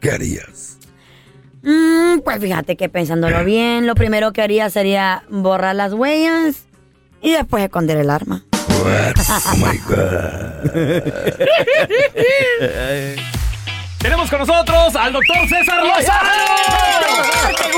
¿qué 0.00 0.10
harías? 0.10 0.78
mm, 1.62 2.20
pues 2.24 2.38
fíjate 2.40 2.76
que 2.76 2.88
pensándolo 2.88 3.44
bien, 3.44 3.86
lo 3.86 3.94
primero 3.94 4.32
que 4.32 4.42
haría 4.42 4.70
sería 4.70 5.24
borrar 5.28 5.74
las 5.74 5.92
huellas 5.92 6.66
y 7.20 7.32
después 7.32 7.64
esconder 7.64 7.96
el 7.98 8.10
arma. 8.10 8.44
Oh 8.68 9.56
my 9.56 9.78
God. 9.88 10.70
Tenemos 14.06 14.30
con 14.30 14.38
nosotros 14.38 14.94
al 14.94 15.12
doctor 15.14 15.36
César 15.48 15.82
Lozano. 15.82 16.30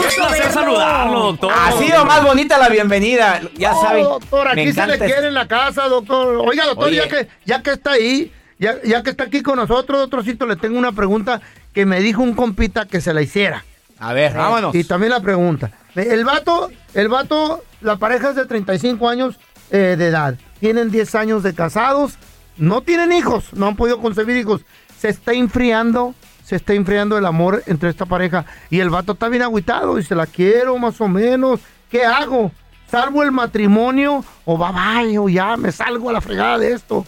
Qué 0.02 0.14
placer 0.14 0.52
saludarlo, 0.52 1.20
doctor. 1.20 1.50
Ha 1.56 1.72
sido 1.78 2.04
más 2.04 2.22
bonita 2.22 2.58
la 2.58 2.68
bienvenida. 2.68 3.40
Ya 3.56 3.72
No, 3.72 3.80
saben. 3.80 4.04
doctor, 4.04 4.54
me 4.54 4.60
aquí 4.60 4.72
se 4.74 4.86
le 4.86 4.98
quiere 4.98 5.28
en 5.28 5.32
la 5.32 5.48
casa, 5.48 5.84
doctor. 5.84 6.36
Oiga, 6.46 6.66
doctor, 6.66 6.88
Oye. 6.88 6.96
ya 6.96 7.08
que, 7.08 7.28
ya 7.46 7.62
que 7.62 7.70
está 7.70 7.92
ahí, 7.92 8.30
ya, 8.58 8.74
ya 8.84 9.02
que 9.02 9.08
está 9.08 9.24
aquí 9.24 9.40
con 9.40 9.56
nosotros, 9.56 10.00
doctorcito, 10.00 10.44
le 10.44 10.56
tengo 10.56 10.78
una 10.78 10.92
pregunta 10.92 11.40
que 11.72 11.86
me 11.86 11.98
dijo 12.00 12.20
un 12.22 12.34
compita 12.34 12.84
que 12.84 13.00
se 13.00 13.14
la 13.14 13.22
hiciera. 13.22 13.64
A 13.98 14.12
ver, 14.12 14.34
vámonos. 14.34 14.74
Y 14.74 14.84
también 14.84 15.12
la 15.12 15.20
pregunta. 15.20 15.70
El 15.94 16.26
vato, 16.26 16.70
el 16.92 17.08
vato, 17.08 17.64
la 17.80 17.96
pareja 17.96 18.28
es 18.28 18.36
de 18.36 18.44
35 18.44 19.08
años 19.08 19.40
eh, 19.70 19.96
de 19.96 20.08
edad. 20.08 20.34
Tienen 20.60 20.90
10 20.90 21.14
años 21.14 21.42
de 21.42 21.54
casados. 21.54 22.18
No 22.58 22.82
tienen 22.82 23.12
hijos, 23.12 23.54
no 23.54 23.66
han 23.68 23.76
podido 23.76 23.98
concebir 24.02 24.36
hijos. 24.36 24.60
Se 24.98 25.08
está 25.08 25.32
enfriando, 25.32 26.14
se 26.44 26.56
está 26.56 26.74
enfriando 26.74 27.16
el 27.18 27.26
amor 27.26 27.62
entre 27.66 27.88
esta 27.90 28.06
pareja. 28.06 28.44
Y 28.70 28.80
el 28.80 28.90
vato 28.90 29.12
está 29.12 29.28
bien 29.28 29.42
agüitado. 29.42 29.96
Dice, 29.96 30.14
la 30.14 30.26
quiero 30.26 30.76
más 30.78 31.00
o 31.00 31.08
menos. 31.08 31.60
¿Qué 31.90 32.04
hago? 32.04 32.50
¿Salvo 32.90 33.22
el 33.22 33.32
matrimonio 33.32 34.24
o 34.44 34.56
bye 34.58 34.72
bye 34.72 35.18
o 35.18 35.28
ya 35.28 35.56
me 35.56 35.70
salgo 35.72 36.08
a 36.10 36.14
la 36.14 36.20
fregada 36.20 36.58
de 36.58 36.72
esto? 36.72 37.04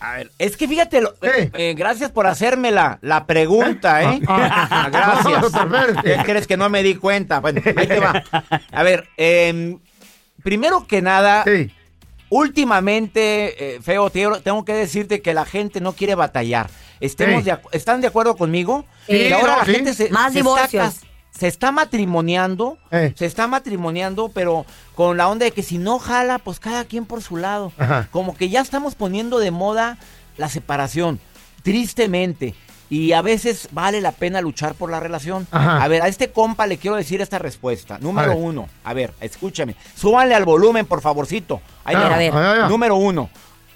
A 0.00 0.16
ver, 0.16 0.30
es 0.38 0.56
que 0.56 0.68
fíjate, 0.68 1.00
lo- 1.00 1.14
eh, 1.22 1.74
gracias 1.76 2.10
por 2.12 2.26
hacerme 2.26 2.70
la, 2.70 2.98
la 3.00 3.24
pregunta, 3.26 4.02
¿eh? 4.02 4.20
Ah. 4.28 4.88
gracias. 4.92 5.40
Doctor 5.42 5.70
Pérez. 5.70 5.96
¿Qué 6.02 6.18
crees 6.24 6.46
que 6.46 6.56
no 6.56 6.68
me 6.68 6.82
di 6.82 6.94
cuenta? 6.96 7.40
Bueno, 7.40 7.60
ahí 7.64 7.86
te 7.86 8.00
va. 8.00 8.22
A 8.72 8.82
ver, 8.82 9.08
em, 9.16 9.78
primero 10.42 10.86
que 10.86 11.00
nada, 11.02 11.42
últimamente, 12.34 13.76
eh, 13.76 13.80
feo, 13.82 14.10
te- 14.10 14.26
tengo 14.42 14.64
que 14.64 14.74
decirte 14.74 15.22
que 15.22 15.34
la 15.34 15.44
gente 15.44 15.80
no 15.80 15.92
quiere 15.92 16.14
batallar. 16.14 16.70
Estemos 17.00 17.44
Sí. 17.44 17.50
de 17.50 17.58
¿Están 17.72 18.00
de 18.00 18.06
acuerdo 18.08 18.36
conmigo? 18.36 18.84
Sí, 19.06 19.12
que 19.18 19.34
ahora 19.34 19.52
no, 19.52 19.58
la 19.58 19.64
sí. 19.64 19.72
gente 19.74 19.94
se, 19.94 20.08
Más 20.10 20.32
se 20.32 20.38
está 20.40 20.50
divorcios. 20.50 20.94
se 21.30 21.48
está 21.48 21.72
matrimoniando, 21.72 22.78
se 22.90 23.26
está 23.26 23.46
matrimoniando, 23.46 24.28
pero 24.30 24.64
con 24.94 25.16
la 25.16 25.28
onda 25.28 25.44
de 25.44 25.50
que 25.50 25.62
si 25.62 25.78
no 25.78 25.98
jala, 25.98 26.38
pues 26.38 26.60
cada 26.60 26.84
quien 26.84 27.06
por 27.06 27.22
su 27.22 27.36
lado. 27.36 27.72
Ajá. 27.78 28.08
Como 28.10 28.36
que 28.36 28.48
ya 28.48 28.60
estamos 28.60 28.94
poniendo 28.94 29.38
de 29.38 29.50
moda 29.50 29.98
la 30.36 30.48
separación, 30.48 31.20
tristemente. 31.62 32.54
Y 32.90 33.12
a 33.12 33.22
veces 33.22 33.68
vale 33.72 34.00
la 34.00 34.12
pena 34.12 34.40
luchar 34.40 34.74
por 34.74 34.90
la 34.90 35.00
relación. 35.00 35.46
Ajá. 35.50 35.82
A 35.82 35.88
ver, 35.88 36.02
a 36.02 36.08
este 36.08 36.30
compa 36.30 36.66
le 36.66 36.78
quiero 36.78 36.96
decir 36.96 37.20
esta 37.20 37.38
respuesta. 37.38 37.98
Número 37.98 38.32
A 38.32 38.36
uno. 38.36 38.68
A 38.84 38.92
ver, 38.94 39.12
escúchame. 39.20 39.74
Súbanle 39.94 40.34
al 40.34 40.44
volumen, 40.44 40.86
por 40.86 41.00
favorcito. 41.00 41.60
Ahí 41.84 41.96
Ah, 41.98 42.14
a 42.14 42.18
ver. 42.18 42.34
Número 42.68 42.96
uno. 42.96 43.30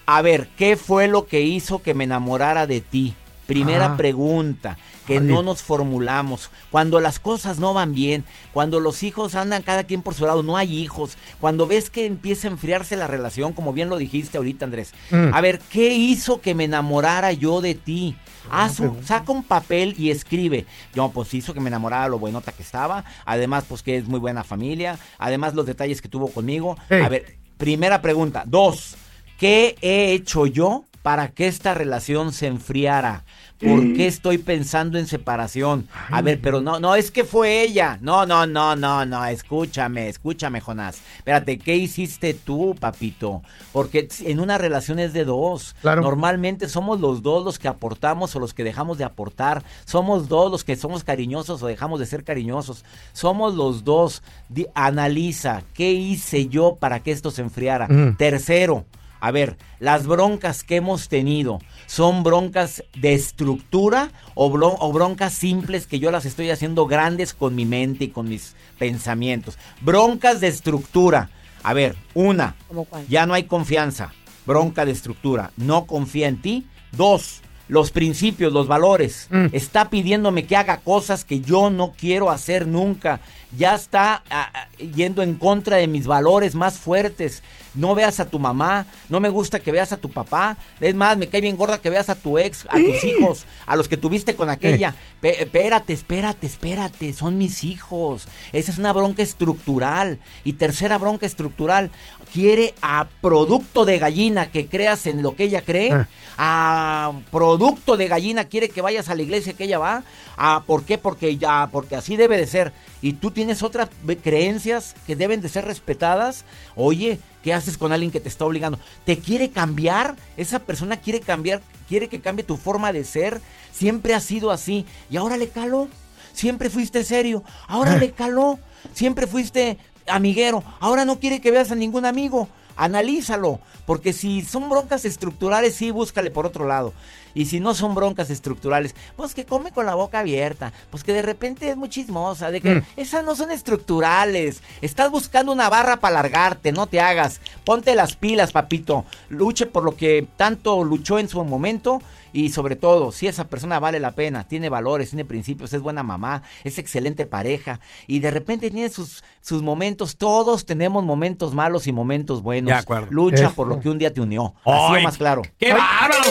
A 0.05 0.21
ver, 0.21 0.47
¿qué 0.57 0.75
fue 0.75 1.07
lo 1.07 1.27
que 1.27 1.41
hizo 1.41 1.83
que 1.83 1.93
me 1.93 2.05
enamorara 2.05 2.65
de 2.65 2.81
ti? 2.81 3.13
Primera 3.49 3.85
Ah. 3.93 3.97
pregunta 3.97 4.77
que 5.07 5.19
no 5.19 5.41
nos 5.41 5.63
formulamos. 5.63 6.51
Cuando 6.69 6.99
las 6.99 7.19
cosas 7.19 7.57
no 7.57 7.73
van 7.73 7.93
bien, 7.93 8.23
cuando 8.53 8.79
los 8.79 9.01
hijos 9.01 9.33
andan 9.33 9.63
cada 9.63 9.83
quien 9.85 10.03
por 10.03 10.13
su 10.13 10.25
lado, 10.25 10.43
no 10.43 10.55
hay 10.55 10.77
hijos, 10.77 11.17
cuando 11.41 11.65
ves 11.65 11.89
que 11.89 12.05
empieza 12.05 12.47
a 12.47 12.51
enfriarse 12.51 12.95
la 12.95 13.07
relación, 13.07 13.53
como 13.53 13.73
bien 13.73 13.89
lo 13.89 13.97
dijiste 13.97 14.37
ahorita, 14.37 14.65
Andrés. 14.65 14.93
Mm. 15.09 15.33
A 15.33 15.41
ver, 15.41 15.59
¿qué 15.71 15.95
hizo 15.95 16.41
que 16.41 16.53
me 16.53 16.65
enamorara 16.65 17.31
yo 17.33 17.59
de 17.59 17.73
ti? 17.73 18.15
Haz 18.51 18.79
un- 18.79 19.03
saca 19.03 19.31
un 19.31 19.43
papel 19.43 19.95
y 19.97 20.11
escribe. 20.11 20.65
Yo, 20.93 21.09
pues 21.09 21.33
hizo 21.33 21.53
que 21.55 21.59
me 21.59 21.69
enamorara 21.69 22.07
lo 22.07 22.19
buenota 22.19 22.51
que 22.51 22.61
estaba. 22.63 23.03
Además, 23.25 23.65
pues 23.67 23.81
que 23.83 23.97
es 23.97 24.07
muy 24.07 24.19
buena 24.19 24.43
familia. 24.43 24.97
Además, 25.17 25.55
los 25.55 25.65
detalles 25.65 26.01
que 26.01 26.07
tuvo 26.07 26.29
conmigo. 26.31 26.77
Hey. 26.89 27.01
A 27.03 27.09
ver, 27.09 27.37
primera 27.57 28.01
pregunta. 28.01 28.43
Dos, 28.45 28.95
¿qué 29.39 29.75
he 29.81 30.13
hecho 30.13 30.45
yo 30.45 30.85
para 31.03 31.29
que 31.29 31.47
esta 31.47 31.73
relación 31.73 32.33
se 32.33 32.47
enfriara? 32.47 33.23
¿Por 33.59 33.93
qué 33.93 34.07
estoy 34.07 34.37
pensando 34.37 34.97
en 34.97 35.05
separación? 35.05 35.87
A 36.09 36.21
ver, 36.21 36.39
pero 36.41 36.61
no, 36.61 36.79
no, 36.79 36.95
es 36.95 37.11
que 37.11 37.25
fue 37.25 37.61
ella. 37.61 37.97
No, 38.01 38.25
no, 38.25 38.47
no, 38.47 38.75
no, 38.77 39.05
no, 39.05 39.25
escúchame, 39.25 40.07
escúchame, 40.07 40.61
Jonás. 40.61 41.01
Espérate, 41.17 41.57
¿qué 41.57 41.75
hiciste 41.75 42.33
tú, 42.33 42.73
papito? 42.79 43.41
Porque 43.73 44.07
en 44.21 44.39
una 44.39 44.57
relación 44.57 44.97
es 44.99 45.11
de 45.11 45.25
dos. 45.25 45.75
Normalmente 46.01 46.69
somos 46.69 47.01
los 47.01 47.21
dos 47.21 47.43
los 47.43 47.59
que 47.59 47.67
aportamos 47.67 48.33
o 48.35 48.39
los 48.39 48.53
que 48.53 48.63
dejamos 48.63 48.97
de 48.97 49.03
aportar. 49.03 49.63
Somos 49.83 50.29
dos 50.29 50.49
los 50.49 50.63
que 50.63 50.77
somos 50.77 51.03
cariñosos 51.03 51.61
o 51.61 51.67
dejamos 51.67 51.99
de 51.99 52.05
ser 52.05 52.23
cariñosos. 52.23 52.85
Somos 53.11 53.55
los 53.55 53.83
dos. 53.83 54.23
Di- 54.47 54.67
analiza, 54.73 55.63
¿qué 55.73 55.91
hice 55.91 56.47
yo 56.47 56.75
para 56.79 57.01
que 57.01 57.11
esto 57.11 57.29
se 57.29 57.41
enfriara? 57.41 57.87
Ujú. 57.89 58.15
Tercero, 58.17 58.85
a 59.19 59.31
ver, 59.31 59.57
las 59.79 60.07
broncas 60.07 60.63
que 60.63 60.77
hemos 60.77 61.09
tenido, 61.09 61.59
¿son 61.87 62.23
broncas 62.23 62.83
de 62.95 63.13
estructura 63.13 64.11
o, 64.35 64.49
bron- 64.51 64.77
o 64.79 64.91
broncas 64.93 65.33
simples 65.33 65.87
que 65.87 65.99
yo 65.99 66.11
las 66.11 66.25
estoy 66.25 66.49
haciendo 66.51 66.85
grandes 66.87 67.33
con 67.33 67.55
mi 67.55 67.65
mente 67.65 68.05
y 68.05 68.09
con 68.09 68.29
mis 68.29 68.55
pensamientos? 68.77 69.57
Broncas 69.81 70.39
de 70.41 70.47
estructura. 70.47 71.29
A 71.63 71.73
ver, 71.73 71.95
una, 72.13 72.55
¿Cómo 72.69 72.85
cuál? 72.85 73.05
ya 73.07 73.25
no 73.25 73.33
hay 73.33 73.43
confianza. 73.43 74.13
Bronca 74.45 74.85
de 74.85 74.91
estructura. 74.91 75.51
No 75.57 75.85
confía 75.85 76.27
en 76.27 76.41
ti. 76.41 76.65
Dos, 76.93 77.41
los 77.67 77.91
principios, 77.91 78.51
los 78.53 78.67
valores. 78.67 79.27
Está 79.51 79.89
pidiéndome 79.89 80.45
que 80.47 80.55
haga 80.55 80.77
cosas 80.77 81.25
que 81.25 81.41
yo 81.41 81.69
no 81.69 81.91
quiero 81.91 82.31
hacer 82.31 82.65
nunca. 82.65 83.19
Ya 83.57 83.73
está 83.73 84.21
ah, 84.29 84.51
ah, 84.53 84.67
yendo 84.77 85.23
en 85.23 85.35
contra 85.35 85.77
de 85.77 85.87
mis 85.87 86.05
valores 86.05 86.53
más 86.53 86.77
fuertes. 86.77 87.41
No 87.73 87.95
veas 87.95 88.19
a 88.19 88.25
tu 88.25 88.37
mamá. 88.37 88.85
No 89.09 89.19
me 89.19 89.29
gusta 89.29 89.59
que 89.59 89.71
veas 89.71 89.91
a 89.91 89.97
tu 89.97 90.09
papá. 90.09 90.57
Es 90.79 90.93
más, 90.93 91.17
me 91.17 91.27
cae 91.27 91.41
bien 91.41 91.57
gorda 91.57 91.79
que 91.79 91.89
veas 91.89 92.09
a 92.09 92.15
tu 92.15 92.37
ex, 92.37 92.65
a 92.69 92.77
tus 92.77 93.03
hijos, 93.03 93.45
a 93.65 93.75
los 93.75 93.87
que 93.87 93.97
tuviste 93.97 94.35
con 94.35 94.49
aquella. 94.49 94.95
Pe- 95.19 95.41
espérate, 95.43 95.93
espérate, 95.93 96.45
espérate. 96.45 97.13
Son 97.13 97.37
mis 97.37 97.63
hijos. 97.63 98.27
Esa 98.53 98.71
es 98.71 98.77
una 98.77 98.93
bronca 98.93 99.23
estructural. 99.23 100.19
Y 100.43 100.53
tercera 100.53 100.97
bronca 100.97 101.25
estructural. 101.25 101.89
Quiere 102.33 102.75
a 102.81 103.07
producto 103.21 103.85
de 103.85 103.97
gallina 103.97 104.51
que 104.51 104.67
creas 104.67 105.07
en 105.07 105.23
lo 105.23 105.35
que 105.35 105.45
ella 105.45 105.61
cree. 105.61 105.91
Ah. 105.91 106.07
A 106.37 107.11
producto 107.31 107.97
de 107.97 108.07
gallina 108.07 108.45
quiere 108.45 108.69
que 108.69 108.81
vayas 108.81 109.09
a 109.09 109.15
la 109.15 109.23
iglesia 109.23 109.53
que 109.53 109.65
ella 109.65 109.79
va. 109.79 110.03
¿A 110.37 110.63
¿Por 110.65 110.83
qué? 110.85 110.97
Porque, 110.97 111.37
ya, 111.37 111.67
porque 111.71 111.95
así 111.95 112.15
debe 112.15 112.37
de 112.37 112.47
ser. 112.47 112.71
Y 113.01 113.13
tú 113.13 113.31
tienes 113.39 113.63
otras 113.63 113.87
creencias 114.21 114.95
que 115.07 115.15
deben 115.15 115.39
de 115.39 115.47
ser 115.47 115.63
respetadas. 115.63 116.43
Oye, 116.75 117.21
¿qué 117.41 117.53
haces 117.53 117.77
con 117.77 117.93
alguien 117.93 118.11
que 118.11 118.19
te 118.19 118.27
está 118.27 118.43
obligando? 118.43 118.77
¿Te 119.05 119.17
quiere 119.17 119.49
cambiar? 119.49 120.17
Esa 120.35 120.59
persona 120.59 120.97
quiere 120.97 121.21
cambiar, 121.21 121.61
quiere 121.87 122.09
que 122.09 122.19
cambie 122.19 122.43
tu 122.43 122.57
forma 122.57 122.91
de 122.91 123.05
ser. 123.05 123.39
Siempre 123.71 124.13
ha 124.13 124.19
sido 124.19 124.51
así. 124.51 124.85
Y 125.09 125.15
ahora 125.15 125.37
le 125.37 125.47
caló. 125.47 125.87
Siempre 126.33 126.69
fuiste 126.69 127.05
serio. 127.05 127.45
Ahora 127.69 127.95
le 127.95 128.11
caló. 128.11 128.59
Siempre 128.93 129.25
fuiste 129.25 129.77
amiguero. 130.05 130.61
Ahora 130.81 131.05
no 131.05 131.21
quiere 131.21 131.39
que 131.39 131.51
veas 131.51 131.71
a 131.71 131.75
ningún 131.75 132.05
amigo. 132.05 132.49
Analízalo. 132.75 133.61
Porque 133.85 134.11
si 134.11 134.41
son 134.41 134.67
broncas 134.67 135.05
estructurales, 135.05 135.75
sí, 135.75 135.91
búscale 135.91 136.29
por 136.29 136.45
otro 136.45 136.67
lado. 136.67 136.91
Y 137.33 137.45
si 137.45 137.59
no 137.59 137.73
son 137.73 137.95
broncas 137.95 138.29
estructurales, 138.29 138.95
pues 139.15 139.33
que 139.33 139.45
come 139.45 139.71
con 139.71 139.85
la 139.85 139.95
boca 139.95 140.19
abierta. 140.19 140.73
Pues 140.89 141.03
que 141.03 141.13
de 141.13 141.21
repente 141.21 141.69
es 141.69 141.77
muy 141.77 141.89
chismosa. 141.89 142.51
De 142.51 142.61
que 142.61 142.75
Mm. 142.75 142.83
esas 142.97 143.23
no 143.23 143.35
son 143.35 143.51
estructurales. 143.51 144.61
Estás 144.81 145.11
buscando 145.11 145.51
una 145.51 145.69
barra 145.69 145.97
para 145.97 146.15
largarte. 146.15 146.71
No 146.71 146.87
te 146.87 147.01
hagas. 147.01 147.41
Ponte 147.63 147.95
las 147.95 148.15
pilas, 148.15 148.51
papito. 148.51 149.05
Luche 149.29 149.65
por 149.65 149.83
lo 149.83 149.95
que 149.95 150.27
tanto 150.37 150.83
luchó 150.83 151.19
en 151.19 151.27
su 151.29 151.43
momento. 151.43 152.01
Y 152.31 152.51
sobre 152.51 152.75
todo, 152.75 153.11
si 153.11 153.25
esa 153.27 153.47
persona 153.47 153.79
vale 153.79 153.99
la 153.99 154.11
pena, 154.11 154.43
tiene 154.47 154.69
valores, 154.69 155.09
tiene 155.09 155.25
principios, 155.25 155.73
es 155.73 155.81
buena 155.81 156.03
mamá, 156.03 156.43
es 156.63 156.77
excelente 156.77 157.25
pareja. 157.25 157.79
Y 158.05 158.19
de 158.19 158.29
repente 158.29 158.69
tiene 158.69 158.89
sus, 158.89 159.23
sus 159.41 159.63
momentos. 159.63 160.15
Todos 160.15 160.67
tenemos 160.67 161.03
momentos 161.03 161.55
malos 161.55 161.87
y 161.87 161.91
momentos 161.91 162.43
buenos. 162.43 162.67
De 162.67 162.73
acuerdo. 162.79 163.07
Lucha 163.09 163.45
Eso. 163.47 163.53
por 163.55 163.65
lo 163.67 163.79
que 163.79 163.89
un 163.89 163.97
día 163.97 164.13
te 164.13 164.21
unió. 164.21 164.53
Así 164.63 164.97
o 164.97 165.01
más 165.01 165.17
claro. 165.17 165.41
¡Qué 165.57 165.73
bárbaro! 165.73 166.21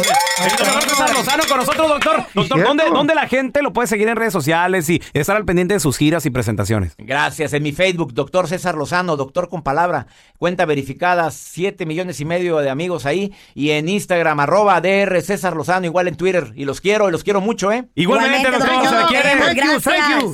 César 0.88 1.12
Lozano 1.14 1.42
con 1.48 1.58
nosotros, 1.58 1.88
doctor. 1.88 2.24
Doctor, 2.34 2.62
¿dónde, 2.62 2.84
¿dónde 2.90 3.14
la 3.14 3.28
gente 3.28 3.62
lo 3.62 3.72
puede 3.72 3.88
seguir 3.88 4.08
en 4.08 4.16
redes 4.16 4.32
sociales 4.32 4.88
y 4.88 5.02
estar 5.12 5.36
al 5.36 5.44
pendiente 5.44 5.74
de 5.74 5.80
sus 5.80 5.96
giras 5.96 6.26
y 6.26 6.30
presentaciones? 6.30 6.94
Gracias. 6.98 7.52
En 7.52 7.62
mi 7.62 7.72
Facebook, 7.72 8.12
doctor 8.14 8.48
César 8.48 8.74
Lozano, 8.74 9.16
doctor 9.16 9.48
con 9.48 9.62
palabra. 9.62 10.06
Cuenta 10.38 10.64
verificada, 10.64 11.30
7 11.30 11.86
millones 11.86 12.20
y 12.20 12.24
medio 12.24 12.58
de 12.58 12.70
amigos 12.70 13.06
ahí. 13.06 13.34
Y 13.54 13.70
en 13.70 13.88
Instagram, 13.88 14.40
arroba 14.40 14.80
DR 14.80 15.20
César 15.22 15.56
Lozano, 15.56 15.86
igual 15.86 16.08
en 16.08 16.16
Twitter. 16.16 16.52
Y 16.54 16.64
los 16.64 16.80
quiero, 16.80 17.08
y 17.08 17.12
los 17.12 17.24
quiero 17.24 17.40
mucho, 17.40 17.70
¿eh? 17.72 17.88
Igualmente, 17.94 18.50
doctor, 18.50 18.68
doctor, 18.68 18.88
se 18.88 18.94
la 18.94 19.00
nos 19.00 19.10
quiere. 19.10 19.34
vemos, 19.34 19.54
gracias. 19.54 20.24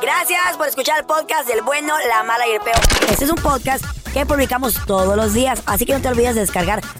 Gracias 0.00 0.56
por 0.56 0.66
escuchar 0.66 0.98
el 1.00 1.04
podcast 1.04 1.46
del 1.46 1.62
bueno, 1.62 1.92
la 2.08 2.22
mala 2.22 2.46
y 2.48 2.52
el 2.52 2.60
peor. 2.60 2.80
Este 3.10 3.24
es 3.24 3.30
un 3.30 3.36
podcast 3.36 3.84
que 4.14 4.24
publicamos 4.24 4.74
todos 4.86 5.16
los 5.16 5.34
días, 5.34 5.62
así 5.66 5.84
que 5.84 5.92
no 5.92 6.00
te 6.00 6.08
olvides 6.08 6.34
de 6.34 6.40
descargar 6.40 6.80